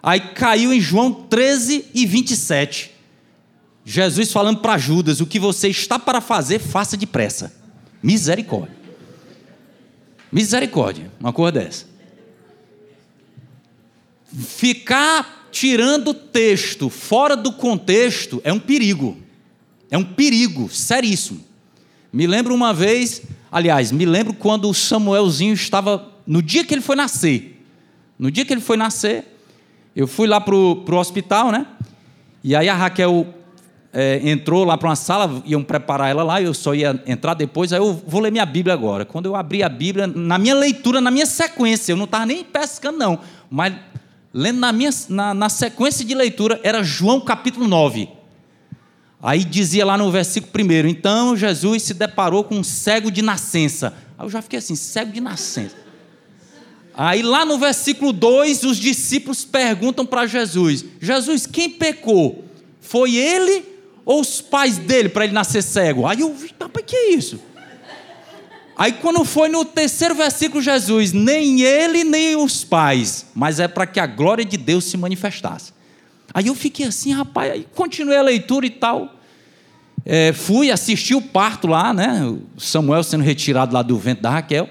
aí 0.06 0.20
caiu 0.20 0.72
em 0.72 0.80
João 0.80 1.12
13 1.12 1.88
e 1.92 2.06
27. 2.06 2.92
Jesus 3.84 4.32
falando 4.32 4.60
para 4.60 4.78
Judas: 4.78 5.20
o 5.20 5.26
que 5.26 5.40
você 5.40 5.68
está 5.68 5.98
para 5.98 6.22
fazer, 6.22 6.60
faça 6.60 6.96
depressa. 6.96 7.52
Misericórdia. 8.04 8.76
Misericórdia, 10.32 11.12
uma 11.20 11.34
coisa 11.34 11.54
dessa. 11.54 11.86
Ficar 14.32 15.48
tirando 15.52 16.10
o 16.10 16.14
texto 16.14 16.90
fora 16.90 17.36
do 17.36 17.54
contexto 17.54 18.40
é 18.44 18.54
um 18.54 18.60
perigo. 18.60 19.18
É 19.90 19.98
um 19.98 20.04
perigo 20.04 20.70
seríssimo. 20.70 21.44
Me 22.14 22.28
lembro 22.28 22.54
uma 22.54 22.74
vez, 22.74 23.24
aliás, 23.52 23.92
me 23.92 24.06
lembro 24.06 24.34
quando 24.34 24.70
o 24.70 24.74
Samuelzinho 24.74 25.54
estava, 25.54 26.12
no 26.28 26.42
dia 26.42 26.64
que 26.64 26.74
ele 26.74 26.82
foi 26.82 26.96
nascer, 26.96 27.62
no 28.20 28.30
dia 28.30 28.46
que 28.46 28.54
ele 28.54 28.62
foi 28.62 28.78
nascer, 28.78 29.35
eu 29.96 30.08
fui 30.08 30.28
lá 30.28 30.42
para 30.42 30.54
o 30.54 30.98
hospital, 30.98 31.52
né? 31.52 31.66
E 32.44 32.56
aí 32.56 32.68
a 32.68 32.76
Raquel 32.76 33.26
é, 33.94 34.20
entrou 34.30 34.66
lá 34.66 34.78
para 34.78 34.90
uma 34.90 34.96
sala, 34.96 35.42
iam 35.46 35.64
preparar 35.64 36.10
ela 36.10 36.22
lá, 36.22 36.42
eu 36.42 36.54
só 36.54 36.76
ia 36.76 37.02
entrar 37.08 37.34
depois, 37.34 37.72
aí 37.72 37.80
eu 37.80 37.94
vou 38.06 38.20
ler 38.20 38.32
minha 38.32 38.46
Bíblia 38.46 38.74
agora. 38.74 39.06
Quando 39.06 39.28
eu 39.28 39.36
abri 39.36 39.64
a 39.64 39.70
Bíblia, 39.70 40.06
na 40.06 40.38
minha 40.38 40.54
leitura, 40.54 41.00
na 41.00 41.10
minha 41.10 41.26
sequência, 41.26 41.94
eu 41.94 41.98
não 41.98 42.04
estava 42.04 42.26
nem 42.26 42.44
pescando, 42.44 42.98
não, 42.98 43.20
mas 43.50 43.74
lendo 44.34 44.60
na, 44.60 44.74
minha, 44.74 44.90
na, 45.08 45.34
na 45.34 45.48
sequência 45.48 46.04
de 46.04 46.14
leitura, 46.14 46.60
era 46.62 46.84
João 46.84 47.22
capítulo 47.22 47.68
9. 47.68 48.10
Aí 49.24 49.46
dizia 49.46 49.86
lá 49.86 49.98
no 49.98 50.12
versículo 50.12 50.52
primeiro: 50.52 50.90
então 50.90 51.38
Jesus 51.38 51.84
se 51.84 51.94
deparou 51.94 52.44
com 52.44 52.56
um 52.58 52.64
cego 52.64 53.10
de 53.10 53.22
nascença. 53.22 53.94
Aí 54.18 54.26
eu 54.26 54.30
já 54.30 54.42
fiquei 54.42 54.60
assim: 54.60 54.76
cego 54.76 55.12
de 55.12 55.22
nascença. 55.22 55.85
Aí 56.98 57.22
lá 57.22 57.46
no 57.46 57.58
versículo 57.58 58.14
2, 58.14 58.64
os 58.64 58.78
discípulos 58.78 59.44
perguntam 59.44 60.06
para 60.06 60.26
Jesus: 60.26 60.86
Jesus, 61.00 61.46
quem 61.46 61.70
pecou? 61.70 62.46
Foi 62.80 63.16
ele 63.16 63.64
ou 64.06 64.22
os 64.22 64.40
pais 64.40 64.78
dele 64.78 65.10
para 65.10 65.26
ele 65.26 65.34
nascer 65.34 65.62
cego? 65.62 66.06
Aí 66.06 66.22
eu 66.22 66.34
vi, 66.34 66.54
rapaz, 66.60 66.86
que 66.86 66.96
é 66.96 67.10
isso? 67.12 67.40
Aí 68.78 68.94
quando 68.94 69.24
foi 69.24 69.50
no 69.50 69.64
terceiro 69.64 70.14
versículo, 70.16 70.62
Jesus, 70.62 71.14
nem 71.14 71.62
ele 71.62 72.04
nem 72.04 72.36
os 72.36 72.64
pais, 72.64 73.26
mas 73.34 73.60
é 73.60 73.68
para 73.68 73.88
que 73.88 74.00
a 74.00 74.06
glória 74.06 74.44
de 74.44 74.58
Deus 74.58 74.84
se 74.86 74.98
manifestasse. 74.98 75.74
Aí 76.34 76.48
eu 76.48 76.56
fiquei 76.56 76.86
assim, 76.86 77.14
rapaz, 77.14 77.52
aí 77.52 77.68
continuei 77.74 78.18
a 78.18 78.22
leitura 78.22 78.66
e 78.66 78.70
tal. 78.70 79.16
É, 80.06 80.34
fui 80.34 80.70
assistir 80.70 81.16
o 81.16 81.22
parto 81.22 81.68
lá, 81.68 81.94
né? 81.94 82.38
Samuel 82.58 83.04
sendo 83.04 83.24
retirado 83.24 83.74
lá 83.74 83.82
do 83.82 83.98
vento 83.98 84.22
da 84.22 84.30
Raquel. 84.30 84.70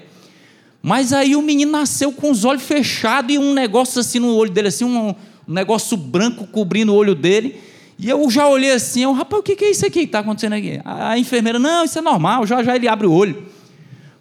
Mas 0.85 1.11
aí 1.11 1.35
o 1.35 1.41
menino 1.41 1.71
nasceu 1.71 2.11
com 2.11 2.29
os 2.29 2.45
olhos 2.45 2.61
fechados 2.61 3.33
e 3.33 3.39
um 3.39 3.55
negócio 3.55 3.99
assim 3.99 4.19
no 4.19 4.35
olho 4.35 4.51
dele, 4.51 4.67
assim, 4.67 4.85
um, 4.85 5.15
negócio 5.47 5.97
branco 5.97 6.45
cobrindo 6.45 6.93
o 6.93 6.95
olho 6.95 7.15
dele. 7.15 7.59
E 7.97 8.07
eu 8.07 8.29
já 8.29 8.47
olhei 8.47 8.71
assim, 8.71 9.01
eu, 9.01 9.11
rapaz, 9.11 9.39
o 9.39 9.43
que 9.43 9.65
é 9.65 9.71
isso 9.71 9.83
aqui 9.83 10.01
que 10.01 10.05
está 10.05 10.19
acontecendo 10.19 10.53
aqui? 10.53 10.79
A 10.85 11.17
enfermeira, 11.17 11.57
não, 11.57 11.83
isso 11.83 11.97
é 11.97 12.03
normal, 12.03 12.45
já 12.45 12.61
já 12.61 12.75
ele 12.75 12.87
abre 12.87 13.07
o 13.07 13.11
olho. 13.11 13.47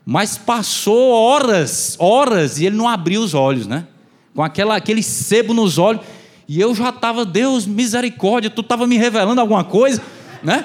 Mas 0.06 0.38
passou 0.38 1.10
horas, 1.10 1.96
horas, 1.98 2.58
e 2.58 2.64
ele 2.64 2.76
não 2.76 2.88
abriu 2.88 3.20
os 3.20 3.34
olhos, 3.34 3.66
né? 3.66 3.86
Com 4.34 4.42
aquela, 4.42 4.74
aquele 4.74 5.02
sebo 5.02 5.52
nos 5.52 5.76
olhos. 5.76 6.00
E 6.48 6.58
eu 6.58 6.74
já 6.74 6.88
estava, 6.88 7.26
Deus, 7.26 7.66
misericórdia, 7.66 8.48
tu 8.48 8.62
estava 8.62 8.86
me 8.86 8.96
revelando 8.96 9.38
alguma 9.38 9.64
coisa, 9.64 10.00
né? 10.42 10.64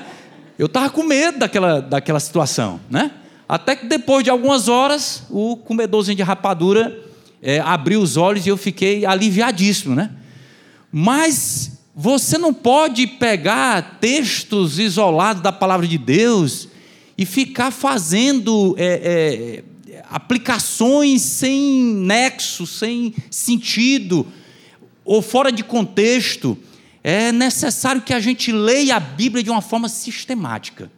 Eu 0.57 0.67
estava 0.67 0.89
com 0.89 1.03
medo 1.03 1.39
daquela, 1.39 1.81
daquela 1.81 2.21
situação, 2.21 2.79
né? 2.89 3.11
Até 3.49 3.75
que 3.75 3.87
depois 3.87 4.23
de 4.23 4.29
algumas 4.29 4.67
horas, 4.67 5.23
o 5.27 5.57
comedorzinho 5.57 6.15
de 6.15 6.21
rapadura 6.21 7.03
é, 7.41 7.59
abriu 7.59 7.99
os 7.99 8.15
olhos 8.15 8.45
e 8.45 8.49
eu 8.49 8.55
fiquei 8.55 9.07
aliviadíssimo, 9.07 9.95
né? 9.95 10.11
Mas 10.91 11.71
você 11.95 12.37
não 12.37 12.53
pode 12.53 13.07
pegar 13.07 13.97
textos 13.99 14.77
isolados 14.77 15.41
da 15.41 15.51
palavra 15.51 15.87
de 15.87 15.97
Deus 15.97 16.67
e 17.17 17.25
ficar 17.25 17.71
fazendo 17.71 18.75
é, 18.77 19.63
é, 19.93 20.03
aplicações 20.11 21.23
sem 21.23 21.81
nexo, 21.81 22.67
sem 22.67 23.15
sentido, 23.31 24.27
ou 25.03 25.23
fora 25.23 25.51
de 25.51 25.63
contexto. 25.63 26.55
É 27.03 27.31
necessário 27.31 28.03
que 28.03 28.13
a 28.13 28.19
gente 28.19 28.51
leia 28.51 28.97
a 28.97 28.99
Bíblia 28.99 29.43
de 29.43 29.49
uma 29.49 29.61
forma 29.61 29.89
sistemática. 29.89 30.91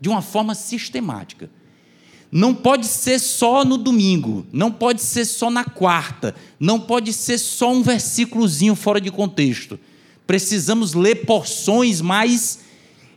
De 0.00 0.08
uma 0.08 0.20
forma 0.20 0.52
sistemática. 0.52 1.48
Não 2.30 2.54
pode 2.54 2.86
ser 2.86 3.18
só 3.18 3.64
no 3.64 3.78
domingo, 3.78 4.46
não 4.52 4.70
pode 4.70 5.00
ser 5.00 5.24
só 5.24 5.50
na 5.50 5.64
quarta, 5.64 6.34
não 6.58 6.80
pode 6.80 7.12
ser 7.12 7.38
só 7.38 7.72
um 7.72 7.82
versículozinho 7.82 8.74
fora 8.74 9.00
de 9.00 9.10
contexto. 9.10 9.78
Precisamos 10.26 10.92
ler 10.92 11.24
porções 11.24 12.00
mais, 12.00 12.60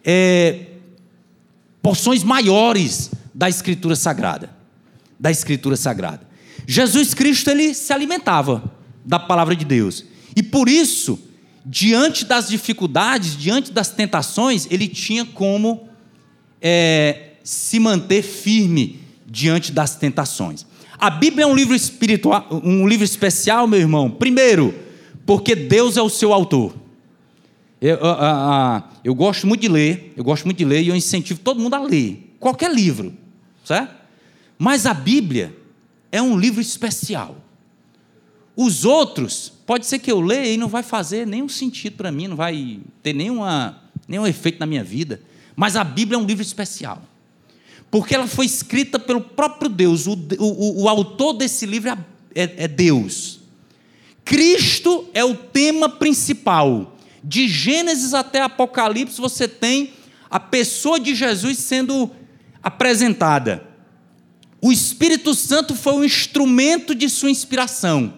é, 0.05 0.67
porções 1.81 2.23
maiores 2.23 3.09
da 3.33 3.49
Escritura 3.49 3.95
Sagrada, 3.95 4.55
da 5.19 5.31
Escritura 5.31 5.75
Sagrada. 5.75 6.21
Jesus 6.67 7.13
Cristo 7.13 7.49
ele 7.49 7.73
se 7.73 7.91
alimentava 7.91 8.63
da 9.03 9.17
palavra 9.17 9.55
de 9.55 9.65
Deus 9.65 10.05
e 10.35 10.43
por 10.43 10.69
isso, 10.69 11.19
diante 11.65 12.25
das 12.25 12.47
dificuldades, 12.47 13.35
diante 13.35 13.71
das 13.71 13.89
tentações, 13.89 14.67
ele 14.69 14.87
tinha 14.87 15.25
como 15.25 15.89
é, 16.61 17.28
se 17.49 17.79
manter 17.79 18.21
firme 18.21 18.99
diante 19.25 19.71
das 19.71 19.95
tentações. 19.95 20.67
A 20.99 21.09
Bíblia 21.09 21.45
é 21.45 21.47
um 21.47 21.55
livro 21.55 21.73
espiritual, 21.73 22.47
um 22.63 22.87
livro 22.87 23.03
especial, 23.03 23.67
meu 23.67 23.79
irmão. 23.79 24.07
Primeiro, 24.07 24.71
porque 25.25 25.55
Deus 25.55 25.97
é 25.97 26.01
o 26.01 26.09
seu 26.09 26.31
autor. 26.31 26.75
Eu, 27.81 27.95
eu, 27.95 28.05
eu, 28.05 28.83
eu, 29.05 29.15
gosto 29.15 29.47
muito 29.47 29.61
de 29.61 29.67
ler, 29.67 30.13
eu 30.15 30.23
gosto 30.23 30.45
muito 30.45 30.59
de 30.59 30.65
ler 30.65 30.83
e 30.83 30.89
eu 30.89 30.95
incentivo 30.95 31.39
todo 31.39 31.59
mundo 31.59 31.73
a 31.73 31.79
ler 31.79 32.35
qualquer 32.39 32.71
livro, 32.71 33.11
certo? 33.65 33.95
Mas 34.55 34.85
a 34.85 34.93
Bíblia 34.93 35.55
é 36.11 36.21
um 36.21 36.37
livro 36.37 36.61
especial. 36.61 37.35
Os 38.55 38.85
outros, 38.85 39.51
pode 39.65 39.87
ser 39.87 39.97
que 39.97 40.11
eu 40.11 40.21
leia 40.21 40.53
e 40.53 40.57
não 40.57 40.67
vai 40.67 40.83
fazer 40.83 41.25
nenhum 41.25 41.49
sentido 41.49 41.95
para 41.95 42.11
mim, 42.11 42.27
não 42.27 42.35
vai 42.35 42.79
ter 43.01 43.13
nenhuma, 43.13 43.81
nenhum 44.07 44.27
efeito 44.27 44.59
na 44.59 44.67
minha 44.67 44.83
vida. 44.83 45.19
Mas 45.55 45.75
a 45.75 45.83
Bíblia 45.83 46.15
é 46.15 46.21
um 46.21 46.25
livro 46.27 46.43
especial 46.43 47.01
porque 47.91 48.13
ela 48.13 48.27
foi 48.27 48.45
escrita 48.45 48.99
pelo 48.99 49.21
próprio 49.21 49.69
Deus. 49.69 50.05
O, 50.07 50.13
o, 50.37 50.83
o 50.83 50.89
autor 50.89 51.33
desse 51.33 51.65
livro 51.65 51.89
é, 51.89 51.97
é, 52.35 52.63
é 52.63 52.67
Deus. 52.67 53.39
Cristo 54.23 55.07
é 55.13 55.23
o 55.23 55.35
tema 55.35 55.89
principal. 55.89 56.95
De 57.23 57.47
Gênesis 57.47 58.13
até 58.13 58.41
Apocalipse, 58.41 59.19
você 59.19 59.47
tem 59.47 59.91
a 60.29 60.39
pessoa 60.39 60.99
de 60.99 61.15
Jesus 61.15 61.57
sendo 61.57 62.09
apresentada. 62.63 63.63
O 64.61 64.71
Espírito 64.71 65.33
Santo 65.33 65.75
foi 65.75 65.93
o 65.93 66.05
instrumento 66.05 66.93
de 66.93 67.09
sua 67.09 67.31
inspiração. 67.31 68.13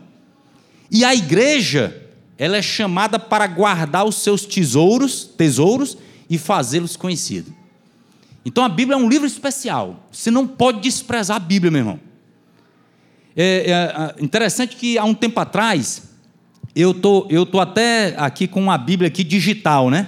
E 0.89 1.05
a 1.05 1.15
igreja, 1.15 2.09
ela 2.37 2.57
é 2.57 2.61
chamada 2.61 3.17
para 3.17 3.47
guardar 3.47 4.05
os 4.05 4.17
seus 4.17 4.45
tesouros, 4.45 5.23
tesouros 5.37 5.97
e 6.29 6.37
fazê-los 6.37 6.97
conhecidos. 6.97 7.60
Então 8.45 8.63
a 8.63 8.69
Bíblia 8.69 8.95
é 8.95 8.97
um 8.97 9.07
livro 9.07 9.27
especial. 9.27 10.07
Você 10.11 10.31
não 10.31 10.47
pode 10.47 10.81
desprezar 10.81 11.37
a 11.37 11.39
Bíblia, 11.39 11.71
meu 11.71 11.79
irmão. 11.79 11.99
É, 13.35 13.71
é, 13.71 14.23
interessante 14.23 14.75
que 14.75 14.97
há 14.97 15.05
um 15.05 15.13
tempo 15.13 15.39
atrás, 15.39 16.03
eu 16.75 16.93
tô, 16.93 17.27
eu 17.29 17.45
tô 17.45 17.59
até 17.59 18.15
aqui 18.17 18.47
com 18.47 18.61
uma 18.61 18.77
Bíblia 18.77 19.07
aqui 19.07 19.23
digital, 19.23 19.89
né? 19.89 20.07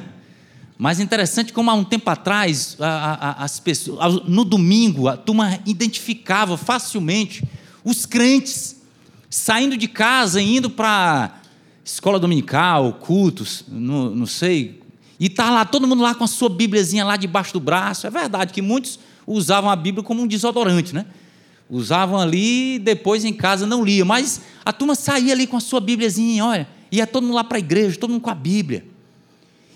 Mas 0.77 0.99
interessante 0.99 1.53
como 1.53 1.69
há 1.69 1.73
um 1.73 1.83
tempo 1.83 2.09
atrás, 2.09 2.75
a, 2.79 2.87
a, 2.87 3.43
as 3.43 3.59
pessoas, 3.59 4.23
no 4.27 4.43
domingo, 4.43 5.07
a 5.07 5.15
turma 5.15 5.59
identificava 5.65 6.57
facilmente 6.57 7.43
os 7.85 8.05
crentes 8.05 8.81
saindo 9.29 9.77
de 9.77 9.87
casa, 9.87 10.41
indo 10.41 10.69
para 10.69 11.39
escola 11.85 12.19
dominical, 12.19 12.93
cultos, 12.93 13.63
não 13.67 14.25
sei 14.25 14.82
e 15.19 15.27
está 15.27 15.49
lá 15.49 15.65
todo 15.65 15.87
mundo 15.87 16.01
lá 16.01 16.15
com 16.15 16.23
a 16.23 16.27
sua 16.27 16.49
Bíbliazinha 16.49 17.05
lá 17.05 17.15
debaixo 17.15 17.53
do 17.53 17.59
braço. 17.59 18.07
É 18.07 18.09
verdade 18.09 18.53
que 18.53 18.61
muitos 18.61 18.99
usavam 19.25 19.69
a 19.69 19.75
Bíblia 19.75 20.03
como 20.03 20.21
um 20.21 20.27
desodorante, 20.27 20.93
né? 20.93 21.05
Usavam 21.69 22.19
ali 22.19 22.79
depois 22.79 23.23
em 23.23 23.33
casa 23.33 23.65
não 23.65 23.83
lia. 23.83 24.03
Mas 24.03 24.41
a 24.65 24.73
turma 24.73 24.95
saía 24.95 25.33
ali 25.33 25.47
com 25.47 25.57
a 25.57 25.61
sua 25.61 25.79
Bíbliazinha, 25.79 26.45
olha, 26.45 26.67
ia 26.91 27.07
todo 27.07 27.23
mundo 27.23 27.35
lá 27.35 27.43
para 27.43 27.57
a 27.57 27.59
igreja, 27.59 27.97
todo 27.97 28.11
mundo 28.11 28.21
com 28.21 28.29
a 28.29 28.35
Bíblia. 28.35 28.85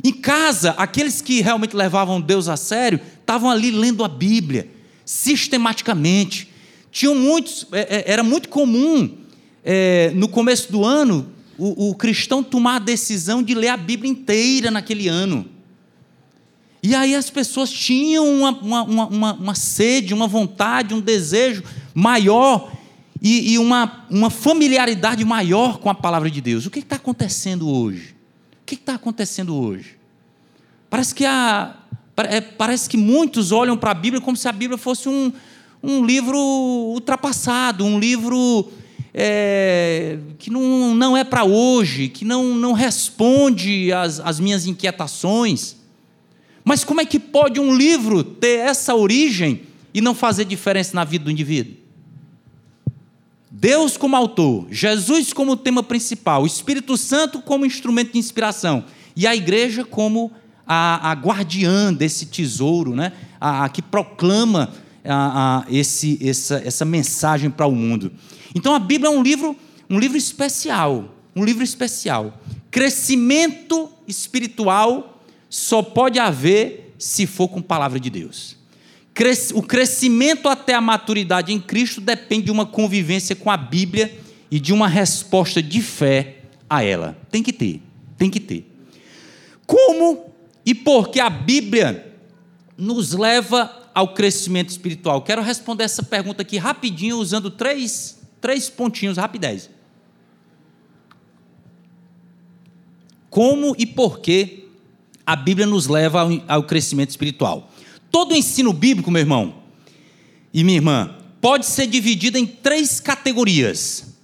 Em 0.03 0.11
casa, 0.11 0.71
aqueles 0.71 1.21
que 1.21 1.41
realmente 1.41 1.75
levavam 1.75 2.21
Deus 2.21 2.47
a 2.47 2.55
sério, 2.55 2.99
estavam 3.19 3.49
ali 3.49 3.71
lendo 3.71 4.03
a 4.03 4.07
Bíblia, 4.07 4.69
sistematicamente. 5.03 6.51
Tinham 6.91 7.15
muitos, 7.15 7.65
é, 7.71 7.97
é, 7.97 8.11
era 8.11 8.23
muito 8.23 8.49
comum 8.49 9.17
é, 9.63 10.11
no 10.13 10.27
começo 10.27 10.71
do 10.71 10.85
ano 10.85 11.31
o, 11.57 11.89
o 11.89 11.95
cristão 11.95 12.43
tomar 12.43 12.75
a 12.75 12.79
decisão 12.79 13.41
de 13.41 13.53
ler 13.53 13.69
a 13.69 13.77
Bíblia 13.77 14.11
inteira 14.11 14.69
naquele 14.69 15.07
ano. 15.07 15.45
E 16.81 16.95
aí 16.95 17.15
as 17.15 17.29
pessoas 17.29 17.71
tinham 17.71 18.25
uma, 18.29 18.51
uma, 18.51 18.83
uma, 18.83 19.33
uma 19.33 19.55
sede, 19.55 20.13
uma 20.13 20.27
vontade, 20.27 20.93
um 20.93 21.01
desejo 21.01 21.63
maior 21.93 22.71
e, 23.21 23.53
e, 23.53 23.59
uma, 23.59 24.05
uma 24.09 24.29
familiaridade 24.29 25.25
maior 25.25 25.79
com 25.79 25.89
a 25.89 25.95
palavra 25.95 26.29
de 26.29 26.39
Deus. 26.39 26.65
O 26.65 26.69
que 26.69 26.79
está 26.79 26.97
acontecendo 26.97 27.67
hoje? 27.67 28.15
O 28.61 28.65
que 28.65 28.75
está 28.75 28.93
acontecendo 28.93 29.55
hoje? 29.55 29.97
Parece 30.89 31.15
que, 31.15 31.25
a, 31.25 31.75
é, 32.17 32.39
parece 32.39 32.87
que 32.87 32.95
muitos 32.95 33.51
olham 33.51 33.75
para 33.75 33.91
a 33.91 33.95
Bíblia 33.95 34.21
como 34.21 34.37
se 34.37 34.47
a 34.47 34.51
Bíblia 34.51 34.77
fosse 34.77 35.09
um, 35.09 35.33
um 35.81 36.05
livro 36.05 36.37
ultrapassado, 36.37 37.83
um 37.83 37.99
livro 37.99 38.71
é, 39.19 40.19
que 40.37 40.51
não, 40.51 40.93
não 40.93 41.17
é 41.17 41.23
para 41.23 41.43
hoje, 41.43 42.07
que 42.07 42.23
não, 42.23 42.53
não 42.53 42.71
responde 42.71 43.91
às, 43.91 44.19
às 44.19 44.39
minhas 44.39 44.67
inquietações. 44.67 45.75
Mas 46.63 46.83
como 46.83 47.01
é 47.01 47.05
que 47.05 47.19
pode 47.19 47.59
um 47.59 47.75
livro 47.75 48.23
ter 48.23 48.59
essa 48.59 48.93
origem 48.93 49.63
e 49.91 50.01
não 50.01 50.13
fazer 50.13 50.45
diferença 50.45 50.95
na 50.95 51.03
vida 51.03 51.25
do 51.25 51.31
indivíduo? 51.31 51.73
Deus 53.49 53.97
como 53.97 54.15
autor, 54.15 54.67
Jesus 54.69 55.33
como 55.33 55.57
tema 55.57 55.81
principal, 55.81 56.43
o 56.43 56.47
Espírito 56.47 56.95
Santo 56.95 57.41
como 57.41 57.65
instrumento 57.65 58.11
de 58.13 58.19
inspiração 58.19 58.85
e 59.15 59.25
a 59.25 59.35
igreja 59.35 59.83
como 59.83 60.31
a, 60.67 61.09
a 61.09 61.13
guardiã 61.13 61.91
desse 61.91 62.27
tesouro, 62.27 62.93
né? 62.95 63.13
a, 63.41 63.65
a 63.65 63.69
que 63.69 63.81
proclama 63.81 64.71
a, 65.03 65.65
esse, 65.71 66.19
essa, 66.21 66.61
essa 66.63 66.85
mensagem 66.85 67.49
para 67.49 67.65
o 67.65 67.71
mundo. 67.71 68.11
Então 68.55 68.73
a 68.73 68.79
Bíblia 68.79 69.09
é 69.09 69.13
um 69.13 69.21
livro, 69.21 69.55
um 69.89 69.99
livro 69.99 70.17
especial, 70.17 71.15
um 71.35 71.43
livro 71.43 71.63
especial. 71.63 72.41
Crescimento 72.71 73.89
espiritual 74.07 75.21
só 75.49 75.81
pode 75.81 76.19
haver 76.19 76.93
se 76.97 77.25
for 77.25 77.47
com 77.47 77.59
a 77.59 77.63
palavra 77.63 77.99
de 77.99 78.09
Deus. 78.09 78.57
O 79.53 79.63
crescimento 79.63 80.47
até 80.47 80.75
a 80.75 80.81
maturidade 80.81 81.51
em 81.51 81.59
Cristo 81.59 81.99
depende 81.99 82.45
de 82.45 82.51
uma 82.51 82.65
convivência 82.65 83.35
com 83.35 83.49
a 83.49 83.57
Bíblia 83.57 84.15
e 84.51 84.59
de 84.59 84.71
uma 84.71 84.87
resposta 84.87 85.61
de 85.61 85.81
fé 85.81 86.37
a 86.69 86.83
ela. 86.83 87.17
Tem 87.31 87.41
que 87.41 87.51
ter, 87.51 87.81
tem 88.17 88.29
que 88.29 88.39
ter. 88.39 88.71
Como 89.65 90.31
e 90.65 90.75
por 90.75 91.09
que 91.09 91.19
a 91.19 91.29
Bíblia 91.29 92.13
nos 92.77 93.13
leva 93.13 93.89
ao 93.93 94.13
crescimento 94.13 94.69
espiritual? 94.69 95.21
Quero 95.21 95.41
responder 95.41 95.85
essa 95.85 96.03
pergunta 96.03 96.43
aqui 96.43 96.57
rapidinho, 96.57 97.17
usando 97.17 97.49
três 97.49 98.16
Três 98.39 98.69
pontinhos, 98.69 99.17
rapidez. 99.17 99.69
Como 103.29 103.75
e 103.77 103.85
por 103.85 104.19
que 104.19 104.67
a 105.25 105.35
Bíblia 105.35 105.67
nos 105.67 105.87
leva 105.87 106.21
ao, 106.21 106.29
ao 106.47 106.63
crescimento 106.63 107.09
espiritual? 107.09 107.71
Todo 108.11 108.35
ensino 108.35 108.71
bíblico, 108.73 109.11
meu 109.11 109.21
irmão 109.21 109.63
e 110.53 110.63
minha 110.63 110.77
irmã, 110.77 111.15
pode 111.41 111.65
ser 111.65 111.87
dividida 111.87 112.39
em 112.39 112.45
três 112.45 112.99
categorias. 112.99 114.15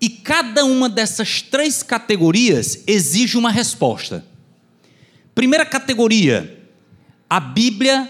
E 0.00 0.08
cada 0.08 0.64
uma 0.64 0.88
dessas 0.88 1.42
três 1.42 1.82
categorias 1.82 2.82
exige 2.86 3.36
uma 3.36 3.50
resposta. 3.50 4.24
Primeira 5.34 5.64
categoria, 5.64 6.58
a 7.28 7.38
Bíblia 7.38 8.08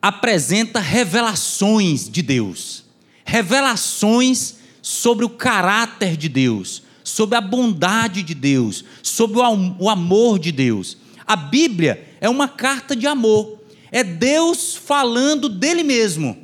apresenta 0.00 0.80
revelações 0.80 2.08
de 2.08 2.22
Deus, 2.22 2.84
revelações 3.24 4.57
sobre 4.82 5.24
o 5.24 5.28
caráter 5.28 6.16
de 6.16 6.28
Deus, 6.28 6.82
sobre 7.04 7.36
a 7.36 7.40
bondade 7.40 8.22
de 8.22 8.34
Deus, 8.34 8.84
sobre 9.02 9.38
o 9.38 9.88
amor 9.88 10.38
de 10.38 10.52
Deus. 10.52 10.96
A 11.26 11.36
Bíblia 11.36 12.06
é 12.20 12.28
uma 12.28 12.48
carta 12.48 12.96
de 12.96 13.06
amor, 13.06 13.58
é 13.90 14.02
Deus 14.02 14.74
falando 14.76 15.48
dele 15.48 15.82
mesmo. 15.82 16.36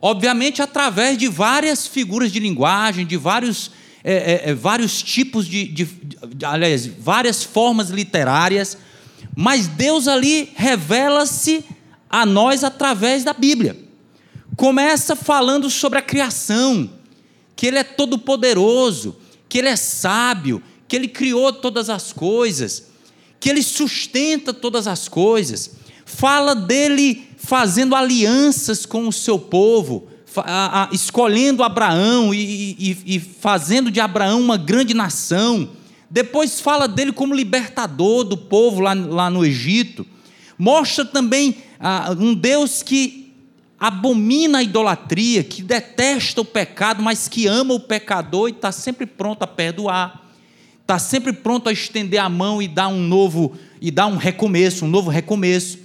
Obviamente, 0.00 0.60
através 0.60 1.16
de 1.16 1.28
várias 1.28 1.86
figuras 1.86 2.30
de 2.30 2.38
linguagem, 2.38 3.06
de 3.06 3.16
vários, 3.16 3.70
é, 4.02 4.48
é, 4.48 4.50
é 4.50 4.54
vários 4.54 5.02
tipos 5.02 5.46
de, 5.46 5.66
de, 5.66 5.84
de, 5.84 6.44
aliás, 6.44 6.86
várias 6.86 7.42
formas 7.42 7.88
literárias, 7.88 8.76
mas 9.34 9.66
Deus 9.66 10.06
ali 10.06 10.52
revela-se 10.54 11.64
a 12.10 12.24
nós 12.24 12.62
através 12.62 13.24
da 13.24 13.32
Bíblia. 13.32 13.76
Começa 14.56 15.16
falando 15.16 15.68
sobre 15.68 15.98
a 15.98 16.02
criação, 16.02 16.90
que 17.64 17.68
Ele 17.68 17.78
é 17.78 17.82
todo-poderoso, 17.82 19.16
que 19.48 19.56
Ele 19.56 19.68
é 19.68 19.76
sábio, 19.76 20.62
que 20.86 20.94
Ele 20.94 21.08
criou 21.08 21.50
todas 21.50 21.88
as 21.88 22.12
coisas, 22.12 22.88
que 23.40 23.48
Ele 23.48 23.62
sustenta 23.62 24.52
todas 24.52 24.86
as 24.86 25.08
coisas. 25.08 25.70
Fala 26.04 26.54
dele 26.54 27.26
fazendo 27.38 27.94
alianças 27.96 28.84
com 28.84 29.08
o 29.08 29.12
seu 29.12 29.38
povo, 29.38 30.08
escolhendo 30.92 31.62
Abraão 31.62 32.34
e, 32.34 32.76
e, 32.78 33.16
e 33.16 33.18
fazendo 33.18 33.90
de 33.90 33.98
Abraão 33.98 34.42
uma 34.42 34.58
grande 34.58 34.92
nação 34.92 35.70
depois 36.10 36.60
fala 36.60 36.86
dele 36.86 37.12
como 37.12 37.34
libertador 37.34 38.24
do 38.24 38.36
povo 38.36 38.80
lá, 38.80 38.92
lá 38.92 39.30
no 39.30 39.42
Egito. 39.42 40.06
Mostra 40.58 41.02
também 41.02 41.56
ah, 41.80 42.14
um 42.16 42.34
Deus 42.34 42.82
que 42.82 43.23
abomina 43.86 44.58
a 44.58 44.62
idolatria, 44.62 45.44
que 45.44 45.62
detesta 45.62 46.40
o 46.40 46.44
pecado, 46.44 47.02
mas 47.02 47.28
que 47.28 47.46
ama 47.46 47.74
o 47.74 47.80
pecador 47.80 48.48
e 48.48 48.52
está 48.52 48.72
sempre 48.72 49.04
pronto 49.04 49.42
a 49.42 49.46
perdoar. 49.46 50.22
Está 50.80 50.98
sempre 50.98 51.34
pronto 51.34 51.68
a 51.68 51.72
estender 51.72 52.18
a 52.18 52.26
mão 52.30 52.62
e 52.62 52.68
dar 52.68 52.88
um 52.88 53.02
novo 53.02 53.52
e 53.82 53.90
dar 53.90 54.06
um 54.06 54.16
recomeço, 54.16 54.86
um 54.86 54.88
novo 54.88 55.10
recomeço. 55.10 55.80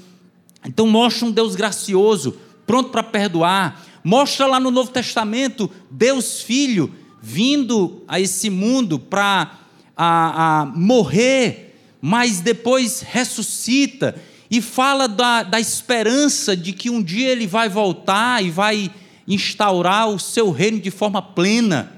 Então 0.66 0.88
mostra 0.88 1.28
um 1.28 1.32
Deus 1.32 1.56
gracioso, 1.56 2.38
pronto 2.66 2.90
para 2.90 3.04
perdoar. 3.04 3.86
Mostra 4.02 4.46
lá 4.46 4.62
no 4.62 4.72
Novo 4.72 4.92
Testamento 4.92 5.70
Deus 5.92 6.42
Filho 6.42 6.96
vindo 7.22 8.02
a 8.08 8.18
esse 8.18 8.50
mundo 8.50 8.98
para 8.98 9.60
a, 9.98 10.62
a 10.62 10.66
morrer, 10.68 11.76
mas 12.02 12.40
depois 12.40 13.02
ressuscita 13.02 14.16
e 14.50 14.62
fala 14.62 15.08
da, 15.08 15.44
da 15.44 15.60
esperança 15.60 16.56
de 16.58 16.74
que 16.74 16.90
um 16.90 17.02
dia 17.04 17.30
ele 17.30 17.46
vai 17.46 17.70
voltar 17.70 18.44
e 18.44 18.50
vai 18.50 18.92
instaurar 19.28 20.08
o 20.10 20.20
seu 20.20 20.50
reino 20.50 20.80
de 20.80 20.90
forma 20.90 21.22
plena. 21.22 21.92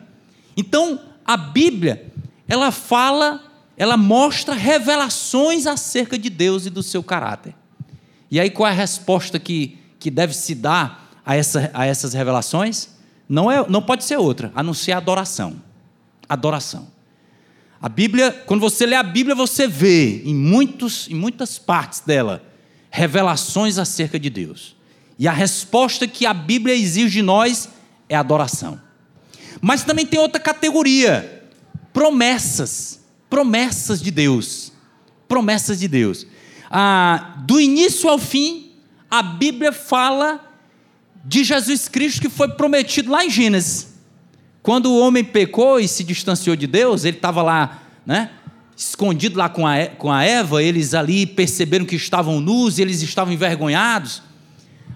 Então, 0.57 0.99
a 1.25 1.37
Bíblia, 1.37 2.11
ela 2.47 2.71
fala, 2.71 3.41
ela 3.77 3.95
mostra 3.95 4.53
revelações 4.53 5.65
acerca 5.65 6.17
de 6.17 6.29
Deus 6.29 6.65
e 6.65 6.69
do 6.69 6.83
seu 6.83 7.01
caráter. 7.01 7.55
E 8.29 8.39
aí, 8.39 8.49
qual 8.49 8.67
é 8.67 8.71
a 8.71 8.75
resposta 8.75 9.39
que, 9.39 9.77
que 9.97 10.11
deve 10.11 10.33
se 10.33 10.53
dar 10.53 11.09
a, 11.25 11.35
essa, 11.35 11.71
a 11.73 11.85
essas 11.85 12.13
revelações? 12.13 12.89
Não, 13.29 13.49
é, 13.49 13.65
não 13.69 13.81
pode 13.81 14.03
ser 14.03 14.17
outra, 14.17 14.51
a 14.53 14.61
não 14.61 14.73
ser 14.73 14.91
adoração. 14.91 15.61
Adoração. 16.27 16.87
A 17.81 17.89
Bíblia, 17.89 18.31
quando 18.45 18.61
você 18.61 18.85
lê 18.85 18.95
a 18.95 19.01
Bíblia, 19.01 19.35
você 19.35 19.67
vê 19.67 20.21
em, 20.23 20.35
muitos, 20.35 21.09
em 21.09 21.15
muitas 21.15 21.57
partes 21.57 22.01
dela 22.01 22.45
revelações 22.91 23.77
acerca 23.79 24.19
de 24.19 24.29
Deus. 24.29 24.75
E 25.17 25.27
a 25.27 25.31
resposta 25.31 26.07
que 26.07 26.25
a 26.25 26.33
Bíblia 26.33 26.75
exige 26.75 27.09
de 27.09 27.21
nós 27.21 27.69
é 28.07 28.15
adoração. 28.15 28.79
Mas 29.59 29.83
também 29.83 30.05
tem 30.05 30.19
outra 30.19 30.39
categoria: 30.39 31.49
promessas. 31.91 32.99
Promessas 33.29 34.01
de 34.01 34.11
Deus. 34.11 34.71
Promessas 35.27 35.79
de 35.79 35.87
Deus. 35.87 36.27
Ah, 36.69 37.35
do 37.45 37.59
início 37.59 38.09
ao 38.09 38.19
fim, 38.19 38.73
a 39.09 39.23
Bíblia 39.23 39.71
fala 39.71 40.39
de 41.23 41.43
Jesus 41.43 41.87
Cristo 41.87 42.21
que 42.21 42.29
foi 42.29 42.49
prometido 42.49 43.09
lá 43.09 43.25
em 43.25 43.29
Gênesis. 43.29 43.90
Quando 44.63 44.91
o 44.91 44.99
homem 44.99 45.23
pecou 45.23 45.79
e 45.79 45.87
se 45.87 46.03
distanciou 46.03 46.55
de 46.55 46.67
Deus, 46.67 47.03
ele 47.03 47.17
estava 47.17 47.41
lá, 47.41 47.81
né? 48.05 48.29
Escondido 48.77 49.37
lá 49.37 49.49
com 49.49 49.65
a, 49.65 49.87
com 49.87 50.11
a 50.11 50.23
Eva, 50.23 50.63
eles 50.63 50.93
ali 50.93 51.25
perceberam 51.25 51.85
que 51.85 51.95
estavam 51.95 52.39
nus 52.39 52.77
e 52.77 52.81
eles 52.81 53.01
estavam 53.01 53.33
envergonhados. 53.33 54.21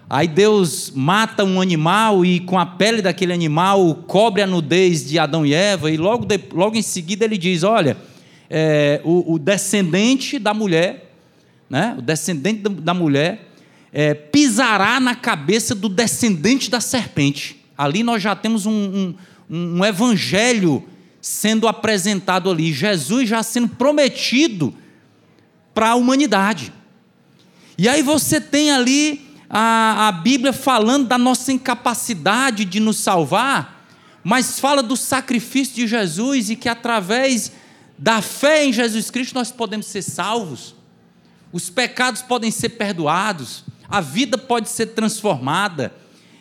Aí 0.08 0.28
Deus 0.28 0.91
mata 0.95 1.43
um 1.43 1.60
animal 1.60 2.23
e 2.23 2.39
com 2.39 2.60
a 2.60 2.65
pele 2.65 3.01
daquele 3.01 3.34
animal 3.34 3.95
cobre 4.08 4.41
a 4.41 4.47
nudez 4.47 5.08
de 5.08 5.17
Adão 5.17 5.43
e 5.45 5.54
Eva, 5.54 5.89
e 5.89 5.97
logo, 5.97 6.25
de, 6.25 6.39
logo 6.54 6.78
em 6.78 6.82
seguida 6.82 7.25
ele 7.25 7.38
diz: 7.38 7.63
Olha, 7.63 7.97
é, 8.47 9.01
o, 9.04 9.34
o, 9.34 9.39
descendente 9.39 10.38
da 10.38 10.54
mulher, 10.54 11.12
né, 11.67 11.95
o 11.97 12.01
descendente 12.04 12.62
da 12.69 12.93
mulher, 12.93 13.51
é, 13.91 14.13
pisará 14.13 14.99
na 14.99 15.15
cabeça 15.15 15.73
do 15.73 15.89
descendente 15.89 16.69
da 16.69 16.80
serpente. 16.80 17.63
Ali 17.75 18.04
nós 18.04 18.21
já 18.21 18.36
temos 18.36 18.67
um, 18.67 18.71
um 18.71 19.15
um 19.49 19.84
evangelho 19.84 20.84
sendo 21.21 21.67
apresentado 21.67 22.51
ali, 22.51 22.71
Jesus 22.71 23.27
já 23.27 23.41
sendo 23.41 23.69
prometido 23.69 24.73
para 25.73 25.89
a 25.89 25.95
humanidade. 25.95 26.71
E 27.77 27.89
aí 27.89 28.01
você 28.01 28.39
tem 28.39 28.71
ali 28.71 29.27
a, 29.49 30.08
a 30.08 30.12
Bíblia 30.12 30.53
falando 30.53 31.08
da 31.08 31.17
nossa 31.17 31.51
incapacidade 31.51 32.63
de 32.63 32.79
nos 32.79 32.97
salvar, 32.97 33.88
mas 34.23 34.60
fala 34.60 34.81
do 34.81 34.95
sacrifício 34.95 35.75
de 35.75 35.88
Jesus 35.88 36.49
e 36.49 36.55
que 36.55 36.69
através 36.69 37.51
da 37.97 38.21
fé 38.21 38.65
em 38.65 38.73
Jesus 38.73 39.10
Cristo 39.10 39.36
nós 39.36 39.51
podemos 39.51 39.86
ser 39.88 40.01
salvos, 40.01 40.75
os 41.51 41.69
pecados 41.69 42.21
podem 42.21 42.51
ser 42.51 42.69
perdoados, 42.69 43.63
a 43.88 44.01
vida 44.01 44.38
pode 44.38 44.69
ser 44.69 44.88
transformada, 44.88 45.93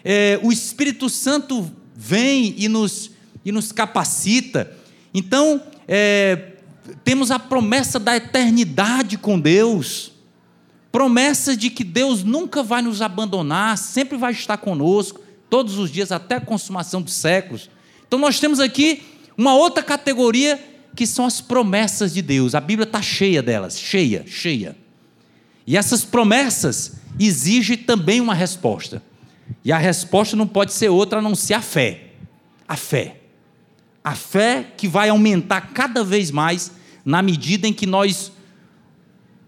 é, 0.05 0.39
o 0.43 0.53
Espírito 0.53 1.09
Santo 1.09 1.71
vem 1.95 2.55
e 2.59 2.69
nos, 2.69 3.11
e 3.45 3.53
nos 3.53 3.71
capacita. 3.71 4.71
Então, 5.13 5.63
é, 5.87 6.55
temos 7.05 7.31
a 7.31 7.39
promessa 7.39 7.99
da 7.99 8.17
eternidade 8.17 9.17
com 9.17 9.39
Deus, 9.39 10.13
promessa 10.91 11.57
de 11.57 11.71
que 11.71 11.85
Deus 11.85 12.25
nunca 12.25 12.63
vai 12.63 12.83
nos 12.83 13.01
abandonar, 13.01 13.79
sempre 13.79 14.19
vai 14.19 14.33
estar 14.33 14.57
conosco, 14.57 15.21
todos 15.49 15.79
os 15.79 15.91
dias, 15.91 16.11
até 16.11 16.37
a 16.37 16.41
consumação 16.41 17.01
dos 17.01 17.15
séculos. 17.15 17.71
Então, 18.07 18.19
nós 18.19 18.41
temos 18.41 18.61
aqui 18.61 19.03
uma 19.37 19.55
outra 19.55 19.83
categoria 19.83 20.63
que 20.95 21.07
são 21.07 21.27
as 21.27 21.41
promessas 21.41 22.15
de 22.15 22.23
Deus. 22.23 22.55
A 22.55 22.61
Bíblia 22.61 22.85
está 22.85 23.03
cheia 23.03 23.43
delas, 23.43 23.79
cheia, 23.79 24.25
cheia. 24.27 24.77
E 25.67 25.77
essas 25.77 26.05
promessas 26.05 26.95
exigem 27.19 27.77
também 27.77 28.21
uma 28.21 28.35
resposta. 28.35 29.03
E 29.65 29.73
a 29.73 29.79
resposta 29.79 30.37
não 30.37 30.47
pode 30.47 30.73
ser 30.73 30.89
outra 30.89 31.19
a 31.19 31.23
não 31.23 31.35
ser 31.35 31.55
a 31.55 31.61
fé. 31.61 32.11
A 32.69 32.77
fé. 32.77 33.21
A 34.03 34.15
fé 34.15 34.73
que 34.77 34.87
vai 34.87 35.09
aumentar 35.09 35.73
cada 35.73 36.05
vez 36.05 36.31
mais 36.31 36.73
na 37.05 37.23
medida 37.23 37.67
em 37.67 37.73
que 37.73 37.87
nós 37.87 38.33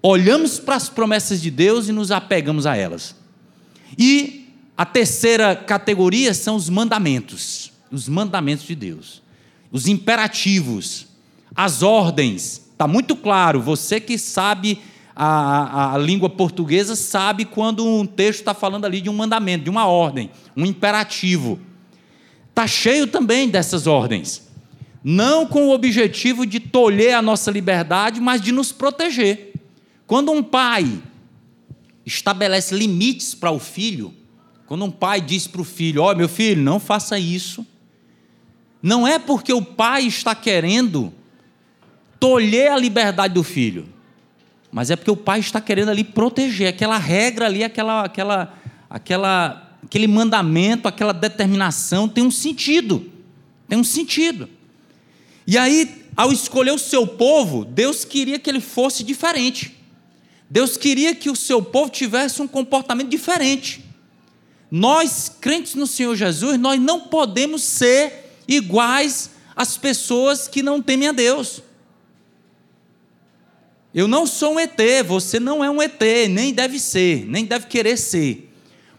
olhamos 0.02 0.58
para 0.58 0.76
as 0.76 0.88
promessas 0.88 1.40
de 1.42 1.50
Deus 1.50 1.88
e 1.88 1.92
nos 1.92 2.10
apegamos 2.10 2.66
a 2.66 2.76
elas. 2.76 3.16
E 3.98 4.48
a 4.76 4.84
terceira 4.84 5.56
categoria 5.56 6.34
são 6.34 6.54
os 6.54 6.68
mandamentos, 6.68 7.72
os 7.90 8.08
mandamentos 8.08 8.66
de 8.66 8.74
Deus, 8.74 9.22
os 9.72 9.86
imperativos, 9.86 11.06
as 11.54 11.82
ordens. 11.82 12.62
Está 12.72 12.86
muito 12.86 13.16
claro, 13.16 13.60
você 13.60 13.98
que 13.98 14.18
sabe 14.18 14.80
a, 15.16 15.94
a, 15.94 15.98
língua 15.98 16.28
portuguesa 16.28 16.94
sabe 16.94 17.46
quando 17.46 17.86
um 17.86 18.04
texto 18.04 18.40
está 18.40 18.52
falando 18.52 18.84
ali 18.84 19.00
de 19.00 19.08
um 19.08 19.14
mandamento, 19.14 19.64
de 19.64 19.70
uma 19.70 19.86
ordem, 19.86 20.30
um 20.54 20.66
imperativo. 20.66 21.58
Está 22.50 22.66
cheio 22.66 23.06
também 23.06 23.48
dessas 23.48 23.86
ordens. 23.86 24.46
Não 25.02 25.46
com 25.46 25.68
o 25.68 25.72
objetivo 25.72 26.44
de 26.44 26.60
tolher 26.60 27.14
a 27.14 27.22
nossa 27.22 27.50
liberdade, 27.50 28.20
mas 28.20 28.42
de 28.42 28.52
nos 28.52 28.72
proteger. 28.72 29.54
Quando 30.06 30.30
um 30.30 30.42
pai 30.42 31.02
estabelece 32.04 32.74
limites 32.74 33.34
para 33.34 33.50
o 33.50 33.58
filho, 33.58 34.12
quando 34.66 34.84
um 34.84 34.90
pai 34.90 35.20
diz 35.20 35.46
para 35.46 35.62
o 35.62 35.64
filho: 35.64 36.02
Ó, 36.02 36.12
oh, 36.12 36.14
meu 36.14 36.28
filho, 36.28 36.60
não 36.60 36.78
faça 36.78 37.18
isso, 37.18 37.66
não 38.82 39.06
é 39.06 39.18
porque 39.18 39.52
o 39.52 39.62
pai 39.62 40.06
está 40.06 40.34
querendo 40.34 41.12
tolher 42.20 42.70
a 42.70 42.76
liberdade 42.76 43.34
do 43.34 43.42
filho, 43.42 43.88
mas 44.70 44.90
é 44.90 44.96
porque 44.96 45.10
o 45.10 45.16
pai 45.16 45.40
está 45.40 45.60
querendo 45.60 45.90
ali 45.90 46.04
proteger 46.04 46.68
aquela 46.68 46.98
regra 46.98 47.46
ali, 47.46 47.64
aquela, 47.64 48.04
aquela, 48.04 48.54
aquela 48.90 49.66
aquele 49.86 50.08
mandamento, 50.08 50.88
aquela 50.88 51.12
determinação 51.12 52.08
tem 52.08 52.24
um 52.24 52.30
sentido. 52.30 53.10
Tem 53.68 53.78
um 53.78 53.84
sentido. 53.84 54.48
E 55.46 55.56
aí, 55.56 56.04
ao 56.16 56.32
escolher 56.32 56.72
o 56.72 56.78
seu 56.78 57.06
povo, 57.06 57.64
Deus 57.64 58.04
queria 58.04 58.38
que 58.38 58.50
ele 58.50 58.60
fosse 58.60 59.02
diferente. 59.02 59.76
Deus 60.50 60.76
queria 60.76 61.14
que 61.14 61.30
o 61.30 61.36
seu 61.36 61.62
povo 61.62 61.90
tivesse 61.90 62.42
um 62.42 62.48
comportamento 62.48 63.08
diferente. 63.08 63.84
Nós, 64.70 65.32
crentes 65.40 65.74
no 65.74 65.86
Senhor 65.86 66.14
Jesus, 66.16 66.58
nós 66.58 66.80
não 66.80 67.02
podemos 67.02 67.62
ser 67.62 68.34
iguais 68.46 69.30
às 69.54 69.76
pessoas 69.76 70.48
que 70.48 70.62
não 70.62 70.82
temem 70.82 71.08
a 71.08 71.12
Deus. 71.12 71.62
Eu 73.96 74.06
não 74.06 74.26
sou 74.26 74.56
um 74.56 74.60
ET, 74.60 74.78
você 75.06 75.40
não 75.40 75.64
é 75.64 75.70
um 75.70 75.80
ET, 75.80 75.98
nem 76.28 76.52
deve 76.52 76.78
ser, 76.78 77.24
nem 77.26 77.46
deve 77.46 77.64
querer 77.64 77.96
ser. 77.96 78.52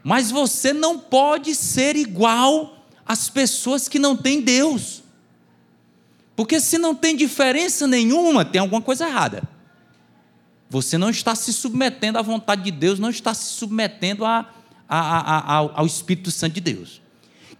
Mas 0.04 0.32
você 0.32 0.74
não 0.74 0.98
pode 0.98 1.54
ser 1.54 1.96
igual 1.96 2.84
às 3.06 3.30
pessoas 3.30 3.88
que 3.88 4.00
não 4.00 4.18
têm 4.18 4.42
Deus. 4.42 5.04
Porque 6.36 6.60
se 6.60 6.80
não 6.80 6.96
tem 6.96 7.16
diferença 7.16 7.86
nenhuma, 7.86 8.44
tem 8.44 8.60
alguma 8.60 8.82
coisa 8.82 9.06
errada. 9.06 9.44
Você 10.68 10.98
não 10.98 11.12
está 11.12 11.36
se 11.36 11.54
submetendo 11.54 12.18
à 12.18 12.24
vontade 12.24 12.64
de 12.64 12.72
Deus, 12.72 12.98
não 12.98 13.12
está 13.12 13.36
se 13.36 13.54
submetendo 13.54 14.26
a, 14.26 14.50
a, 14.90 14.98
a, 14.98 15.56
ao 15.76 15.86
Espírito 15.86 16.32
Santo 16.32 16.56
de 16.56 16.62
Deus. 16.62 17.04